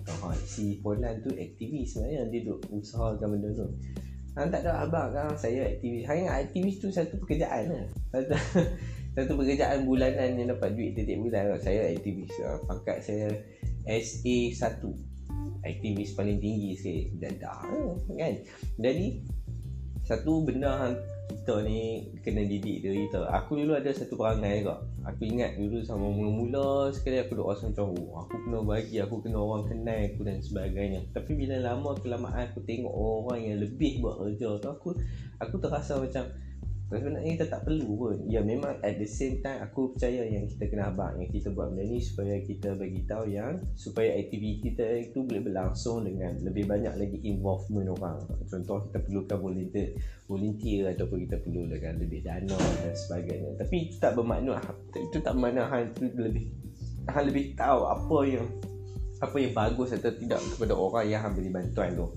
Ha, 0.07 0.31
si 0.45 0.79
Polan 0.79 1.19
tu 1.19 1.31
aktivis 1.33 1.95
sebenarnya 1.95 2.31
dia 2.31 2.41
duk 2.47 2.59
usahakan 2.71 3.27
benda 3.35 3.49
tu. 3.55 3.67
Hang 4.37 4.47
tak 4.53 4.61
ada 4.63 4.85
abang 4.85 5.09
kan 5.11 5.35
saya 5.35 5.67
aktivis. 5.67 6.07
Hang 6.07 6.29
aktivis 6.29 6.79
tu 6.79 6.87
satu 6.93 7.19
pekerjaan 7.19 7.73
lah. 7.73 7.85
Satu, 8.13 8.33
satu 9.19 9.31
pekerjaan 9.35 9.83
bulanan 9.83 10.39
yang 10.39 10.53
dapat 10.55 10.77
duit 10.77 10.95
tiap 10.95 11.19
bulan 11.19 11.55
lah. 11.55 11.59
Saya 11.59 11.91
aktivis. 11.91 12.31
Ha, 12.39 12.61
pangkat 12.67 12.97
saya 13.03 13.27
SA1. 13.87 14.83
aktivis 15.59 16.15
paling 16.15 16.39
tinggi 16.39 16.71
sekali 16.71 17.19
dadah 17.19 17.59
kan 18.15 18.33
jadi 18.79 19.07
satu 20.07 20.47
benda 20.47 20.95
kita 21.29 21.61
ni 21.61 22.09
kena 22.25 22.41
didik 22.41 22.81
diri 22.81 23.05
kita 23.05 23.29
aku 23.29 23.61
dulu 23.61 23.77
ada 23.77 23.93
satu 23.93 24.17
perangai 24.17 24.65
juga. 24.65 24.81
Aku 25.05 25.25
ingat 25.25 25.57
dulu 25.57 25.81
sama 25.81 26.09
mula-mula 26.09 26.89
sekali 26.93 27.21
aku 27.21 27.37
duk 27.37 27.49
rasa 27.49 27.69
macam 27.69 27.93
oh, 27.93 28.25
aku 28.25 28.35
kena 28.45 28.59
bagi 28.65 28.97
aku 29.01 29.15
kena 29.21 29.37
orang 29.37 29.63
kenal 29.69 29.97
aku 30.09 30.21
dan 30.25 30.37
sebagainya. 30.41 30.99
Tapi 31.13 31.31
bila 31.37 31.55
lama 31.61 31.93
kelamaan 32.01 32.49
aku 32.49 32.65
tengok 32.65 32.93
orang 32.93 33.39
yang 33.45 33.57
lebih 33.61 34.01
buat 34.01 34.17
kerja 34.21 34.57
tu 34.57 34.67
aku 34.69 34.89
aku 35.37 35.55
terasa 35.61 36.01
macam 36.01 36.25
sebenarnya 36.97 37.31
kita 37.37 37.47
tak 37.53 37.61
perlu 37.69 37.89
pun. 37.93 38.17
Ya 38.25 38.41
memang 38.41 38.81
at 38.81 38.97
the 38.97 39.05
same 39.05 39.37
time 39.45 39.61
aku 39.61 39.93
percaya 39.93 40.25
yang 40.25 40.49
kita 40.49 40.65
kena 40.73 40.89
abang 40.89 41.21
yang 41.21 41.29
kita 41.29 41.53
buat 41.53 41.69
benda 41.69 41.85
ni 41.85 42.01
supaya 42.01 42.41
kita 42.41 42.73
bagi 42.73 43.05
tahu 43.05 43.29
yang 43.29 43.61
supaya 43.77 44.17
aktiviti 44.17 44.73
kita 44.73 44.85
itu 45.05 45.21
boleh 45.21 45.45
berlangsung 45.45 46.09
dengan 46.09 46.33
lebih 46.41 46.65
banyak 46.65 46.93
lagi 46.97 47.17
involvement 47.29 47.93
orang. 47.93 48.17
Contoh 48.49 48.89
kita 48.89 48.97
perlukan 49.05 49.37
volunteer 49.37 49.93
volunteer 50.25 50.89
ataupun 50.97 51.17
kita 51.29 51.37
perlu 51.45 51.61
dengan 51.69 51.93
lebih 52.01 52.19
dana 52.25 52.57
dan 52.57 52.93
sebagainya. 52.97 53.51
Tapi 53.61 53.75
itu 53.85 53.95
tak 54.01 54.17
bermakna 54.17 54.57
itu 54.97 55.17
tak 55.21 55.37
bermakna 55.37 55.69
hal 55.69 55.93
itu 55.93 56.09
lebih 56.17 56.49
hal 57.05 57.23
lebih 57.29 57.53
tahu 57.53 57.85
apa 57.85 58.17
yang 58.25 58.45
apa 59.19 59.35
yang 59.35 59.51
bagus 59.51 59.91
atau 59.91 60.15
tidak 60.15 60.39
kepada 60.55 60.73
orang 60.73 61.05
yang 61.11 61.27
beri 61.35 61.51
bantuan 61.51 61.91
tu 61.91 62.07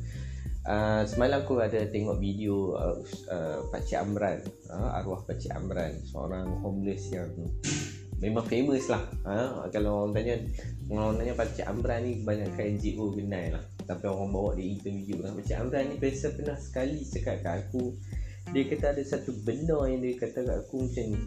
Uh, 0.62 1.02
semalam 1.10 1.42
aku 1.42 1.58
ada 1.58 1.90
tengok 1.90 2.22
video 2.22 2.78
uh, 2.78 2.94
uh, 3.34 3.66
Pakcik 3.74 3.98
Amran 3.98 4.38
uh, 4.70 4.94
Arwah 4.94 5.18
Pakcik 5.26 5.50
Amran 5.58 5.90
Seorang 6.06 6.62
homeless 6.62 7.10
yang 7.10 7.34
Memang 8.22 8.46
famous 8.46 8.86
lah. 8.86 9.02
Uh, 9.26 9.66
Kalau 9.74 10.06
orang 10.06 10.14
tanya 10.14 10.38
Orang 10.86 11.18
tanya 11.18 11.34
Pakcik 11.34 11.66
Amran 11.66 12.06
ni 12.06 12.22
Kebanyakan 12.22 12.78
NGO 12.78 13.10
kenal 13.10 13.58
lah. 13.58 13.64
Tapi 13.90 14.04
orang 14.06 14.30
bawa 14.30 14.50
dia 14.54 14.70
interview 14.70 15.18
lah 15.18 15.34
Pakcik 15.34 15.58
Amran 15.58 15.82
ni 15.90 15.96
biasa 15.98 16.26
pernah 16.38 16.54
sekali 16.54 17.02
cakap 17.02 17.36
kat 17.42 17.54
aku 17.66 17.98
Dia 18.54 18.62
kata 18.70 18.86
ada 18.94 19.02
satu 19.02 19.34
benda 19.42 19.82
yang 19.90 19.98
dia 19.98 20.14
kata 20.14 20.46
kat 20.46 20.56
aku 20.62 20.86
macam 20.86 21.04
ni. 21.10 21.20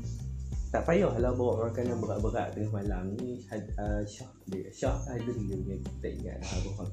Tak 0.71 0.83
payahlah 0.87 1.31
bawa 1.35 1.67
makanan 1.67 1.99
berat-berat 1.99 2.55
tengah 2.55 2.71
malam 2.71 3.11
ni. 3.19 3.43
Uh, 3.51 3.99
Syah 4.07 4.31
dia 4.47 4.71
Syah 4.71 4.95
ada 5.11 5.27
dia 5.27 5.55
punya 5.59 5.75
tak 5.99 6.11
ingat 6.23 6.39
lah 6.39 6.59
dia 6.63 6.87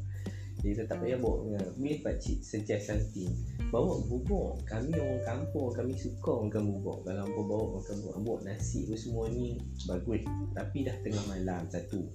kata 0.62 0.86
tak 0.86 0.98
payah 1.02 1.18
bawa 1.18 1.58
Boleh 1.74 1.98
pakcik 1.98 2.38
suggest 2.46 2.86
something 2.86 3.34
Bawa 3.74 3.98
bubur 4.06 4.54
Kami 4.62 4.94
orang 4.94 5.22
kampung 5.26 5.74
Kami 5.74 5.98
suka 5.98 6.46
makan 6.46 6.62
bubur 6.70 7.02
Kalau 7.02 7.26
apa 7.26 7.40
bawa 7.42 7.64
makan 7.82 7.94
bubur 7.98 8.14
Bawa 8.22 8.38
nasi 8.46 8.86
pun 8.86 8.94
semua 8.94 9.26
ni 9.26 9.58
Bagus. 9.90 10.22
Tapi 10.54 10.78
dah 10.86 10.96
tengah 11.02 11.24
malam 11.26 11.66
Satu. 11.66 12.06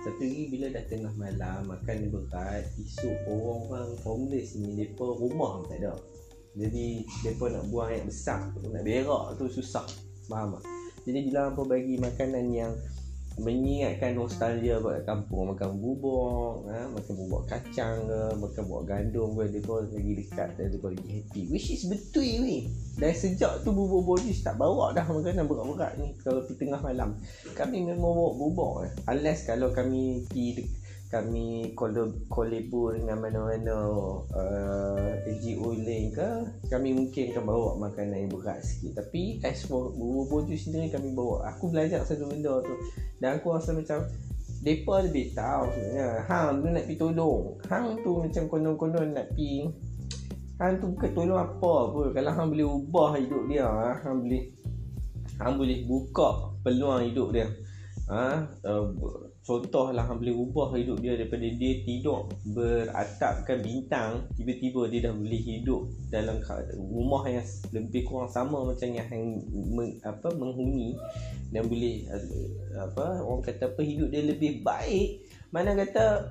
Satu 0.00 0.22
lagi 0.24 0.48
bila 0.48 0.66
dah 0.72 0.84
tengah 0.88 1.12
malam 1.20 1.60
Makan 1.68 1.96
berat 2.08 2.64
Esok 2.80 3.16
orang-orang 3.28 3.92
homeless 4.00 4.56
ni 4.56 4.72
Mereka 4.72 5.04
rumah 5.04 5.60
tak 5.68 5.84
ada. 5.84 5.92
Jadi 6.56 7.04
Mereka 7.04 7.44
nak 7.52 7.64
buang 7.68 7.92
air 7.92 8.02
besar 8.08 8.48
Nak 8.56 8.80
berak 8.80 9.36
tu 9.36 9.44
susah. 9.52 9.84
Faham 10.24 10.56
tak? 10.56 10.64
Jadi 11.04 11.32
bila 11.32 11.48
apa 11.48 11.62
bagi 11.64 11.96
makanan 11.96 12.46
yang 12.52 12.72
mengingatkan 13.40 14.12
nostalgia 14.12 14.76
buat 14.78 15.02
kampung 15.08 15.56
makan 15.56 15.80
bubur 15.80 16.68
ha? 16.68 16.86
makan 16.92 17.14
bubur 17.16 17.40
kacang 17.48 18.04
ke 18.04 18.20
makan 18.36 18.62
bubur 18.68 18.84
gandum 18.84 19.32
ke 19.36 19.48
dia 19.48 19.60
pun 19.64 19.84
lagi 19.88 20.12
dekat 20.20 20.48
dia 20.60 20.78
pun 20.78 20.92
lagi 20.92 21.08
happy 21.08 21.42
which 21.48 21.72
is 21.72 21.88
betul 21.88 22.24
ni 22.24 22.68
dan 23.00 23.16
sejak 23.16 23.64
tu 23.64 23.72
bubur 23.72 24.04
bodis 24.04 24.44
tak 24.44 24.60
bawa 24.60 24.92
dah 24.92 25.04
makanan 25.08 25.48
berat-berat 25.48 25.96
ni 25.96 26.12
kalau 26.20 26.44
pergi 26.44 26.68
tengah 26.68 26.80
malam 26.84 27.16
kami 27.56 27.88
memang 27.88 28.12
bawa 28.12 28.32
bubur 28.36 28.72
eh. 28.84 28.92
unless 29.08 29.48
kalau 29.48 29.72
kami 29.72 30.28
pergi 30.28 30.68
kami 31.10 31.74
kolabo 31.74 32.94
dengan 32.94 33.18
mana-mana 33.18 33.76
uh, 34.30 35.10
NGO 35.26 35.74
lain 35.74 36.14
ke 36.14 36.30
kami 36.70 36.94
mungkin 36.94 37.34
akan 37.34 37.44
bawa 37.50 37.70
makanan 37.82 38.24
yang 38.24 38.30
berat 38.30 38.62
sikit. 38.62 39.02
Tapi 39.02 39.42
as 39.42 39.66
for 39.66 39.90
bubur 39.90 40.46
tu 40.46 40.54
sendiri 40.54 40.86
kami 40.94 41.10
bawa. 41.10 41.50
Aku 41.50 41.74
belajar 41.74 42.06
satu 42.06 42.30
benda 42.30 42.62
tu. 42.62 42.74
Dan 43.18 43.42
aku 43.42 43.58
rasa 43.58 43.74
macam 43.74 44.06
mereka 44.62 44.94
lebih 45.02 45.26
tahu 45.34 45.64
sebenarnya. 45.74 46.08
Hang 46.30 46.62
tu 46.62 46.66
nak 46.70 46.84
pergi 46.86 47.00
tolong. 47.02 47.42
Hang 47.66 47.86
tu 48.06 48.10
macam 48.22 48.42
konon-konon 48.46 49.06
nak 49.10 49.26
pergi 49.34 49.66
hang 50.60 50.76
tu 50.76 50.92
bukan 50.92 51.10
tolong 51.16 51.40
apa 51.40 51.74
pun. 51.90 52.06
Kalau 52.14 52.30
hang 52.36 52.48
boleh 52.54 52.66
ubah 52.68 53.10
hidup 53.18 53.42
dia 53.50 53.66
hang 54.04 54.16
boleh 54.22 54.44
hang 55.40 55.54
boleh 55.56 55.78
buka 55.88 56.54
peluang 56.60 57.02
hidup 57.08 57.32
dia 57.32 57.48
ha? 58.10 58.46
Uh, 58.66 58.90
contohlah 59.40 60.04
boleh 60.10 60.34
ubah 60.34 60.76
hidup 60.76 61.00
dia 61.00 61.16
daripada 61.16 61.46
dia 61.46 61.82
tidur 61.82 62.28
beratapkan 62.52 63.58
bintang 63.64 64.26
tiba-tiba 64.36 64.86
dia 64.90 65.10
dah 65.10 65.14
boleh 65.16 65.40
hidup 65.40 65.90
dalam 66.12 66.38
rumah 66.76 67.24
yang 67.26 67.46
lebih 67.72 68.04
kurang 68.04 68.28
sama 68.28 68.62
macam 68.66 68.88
yang 68.90 69.06
hang 69.08 69.42
meng, 69.50 69.96
apa 70.04 70.28
menghuni 70.36 70.94
dan 71.50 71.66
boleh 71.66 72.06
apa 72.76 73.24
orang 73.24 73.42
kata 73.42 73.74
apa 73.74 73.80
hidup 73.82 74.08
dia 74.12 74.22
lebih 74.22 74.60
baik 74.60 75.24
mana 75.50 75.74
kata 75.74 76.30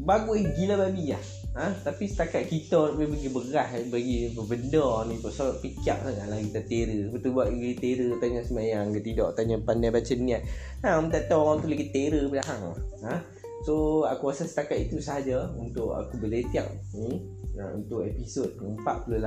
bagus 0.00 0.44
gila 0.54 0.74
babi 0.76 1.12
lah 1.16 1.24
ha? 1.54 1.74
Tapi 1.82 2.04
setakat 2.06 2.46
kita 2.46 2.94
nak 2.94 3.06
bagi 3.10 3.28
beras 3.30 3.70
Bagi 3.88 4.30
benda 4.34 4.86
ni 5.06 5.16
Pasal 5.18 5.58
sangat 5.58 6.26
lah 6.28 6.38
kita 6.38 6.60
terror 6.66 7.04
Betul 7.14 7.30
buat 7.34 7.48
lagi 7.50 7.74
terror 7.78 8.18
Tanya 8.22 8.40
semayang 8.44 8.94
ke 8.94 9.00
tidak 9.02 9.34
Tanya 9.34 9.56
pandai 9.62 9.90
baca 9.90 10.12
niat 10.14 10.42
ha, 10.84 10.98
Tak 11.00 11.22
tahu 11.30 11.40
orang 11.40 11.58
tu 11.62 11.68
lagi 11.70 11.86
terror 11.90 12.24
pada 12.30 12.44
hang 12.46 12.62
ha? 13.06 13.16
So 13.60 14.08
aku 14.08 14.32
rasa 14.32 14.48
setakat 14.48 14.88
itu 14.88 14.96
sahaja 15.04 15.52
Untuk 15.52 15.92
aku 15.92 16.16
berletiak 16.16 16.68
ni 16.96 17.20
ha, 17.60 17.76
Untuk 17.76 18.08
episod 18.08 18.48
48 18.56 19.20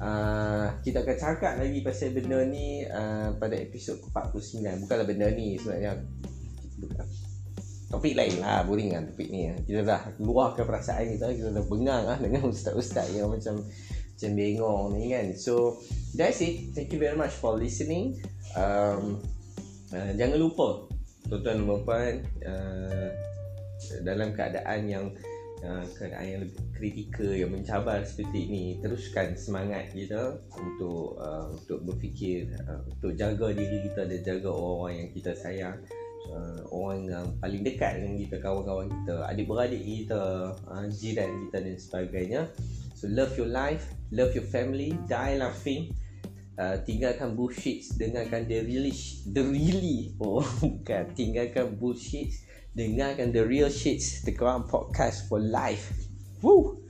uh, 0.00 0.66
Kita 0.84 0.98
akan 1.00 1.16
cakap 1.16 1.52
lagi 1.56 1.78
pasal 1.80 2.12
benda 2.12 2.44
ni 2.44 2.84
uh, 2.84 3.32
Pada 3.40 3.56
episod 3.56 3.96
49 4.12 4.84
Bukanlah 4.84 5.06
benda 5.08 5.26
ni 5.32 5.56
sebenarnya 5.56 6.04
topik 7.90 8.14
lain 8.14 8.38
lah 8.38 8.62
boring 8.62 8.94
kan 8.94 9.02
topik 9.10 9.28
ni 9.28 9.50
kita 9.66 9.82
dah 9.82 10.00
luahkan 10.22 10.62
perasaan 10.62 11.18
kita 11.18 11.26
kita 11.34 11.50
dah 11.50 11.64
bengang 11.66 12.06
lah 12.06 12.18
dengan 12.24 12.46
ustaz-ustaz 12.48 13.10
yang 13.12 13.28
macam 13.28 13.60
macam 14.20 14.36
bengong 14.36 15.00
ni 15.00 15.16
kan. 15.16 15.26
So 15.32 15.80
that's 16.12 16.44
it. 16.44 16.76
Thank 16.76 16.92
you 16.92 17.00
very 17.00 17.16
much 17.16 17.32
for 17.32 17.56
listening. 17.56 18.20
Um, 18.52 19.16
uh, 19.96 20.12
jangan 20.12 20.36
lupa 20.36 20.84
tuan-tuan 21.24 21.64
dan 21.64 21.80
puan 21.88 22.14
uh, 22.44 23.08
dalam 24.04 24.36
keadaan 24.36 24.80
yang 24.92 25.06
uh, 25.64 25.88
keadaan 25.96 26.26
yang 26.28 26.40
lebih 26.44 26.60
kritikal 26.76 27.32
yang 27.32 27.48
mencabar 27.48 28.04
seperti 28.04 28.44
ini 28.44 28.64
teruskan 28.84 29.40
semangat 29.40 29.88
kita 29.96 30.36
untuk 30.52 31.16
uh, 31.16 31.48
untuk 31.56 31.80
berfikir 31.88 32.52
uh, 32.68 32.84
untuk 32.92 33.16
jaga 33.16 33.56
diri 33.56 33.88
kita 33.88 34.04
dan 34.04 34.20
jaga 34.20 34.52
orang-orang 34.52 34.94
yang 35.00 35.10
kita 35.16 35.32
sayang 35.32 35.80
uh, 36.28 36.60
orang 36.68 37.08
yang 37.08 37.26
paling 37.40 37.62
dekat 37.64 38.02
dengan 38.02 38.14
kita 38.20 38.36
kawan-kawan 38.44 38.92
kita 38.92 39.14
adik-beradik 39.30 39.80
kita 39.80 40.52
uh, 40.68 40.86
jiran 40.92 41.48
kita 41.48 41.56
dan 41.64 41.76
sebagainya. 41.80 42.40
So 42.92 43.08
love 43.08 43.32
your 43.40 43.48
life 43.48 43.88
love 44.10 44.34
your 44.34 44.46
family 44.46 44.94
die 45.06 45.38
laughing. 45.38 45.94
Uh, 46.60 46.76
tinggalkan 46.84 47.32
bullshit 47.32 47.88
dengarkan 47.96 48.44
the 48.44 48.60
really 48.60 48.92
the 49.32 49.40
really 49.40 50.12
oh 50.20 50.44
bukan. 50.60 51.08
Tinggalkan 51.16 51.80
bullshit 51.80 52.36
dengarkan 52.76 53.32
the 53.32 53.40
real 53.40 53.72
shit 53.72 54.02
the 54.28 54.34
ground 54.34 54.68
podcast 54.68 55.24
for 55.30 55.40
life. 55.40 55.88
Woo 56.44 56.84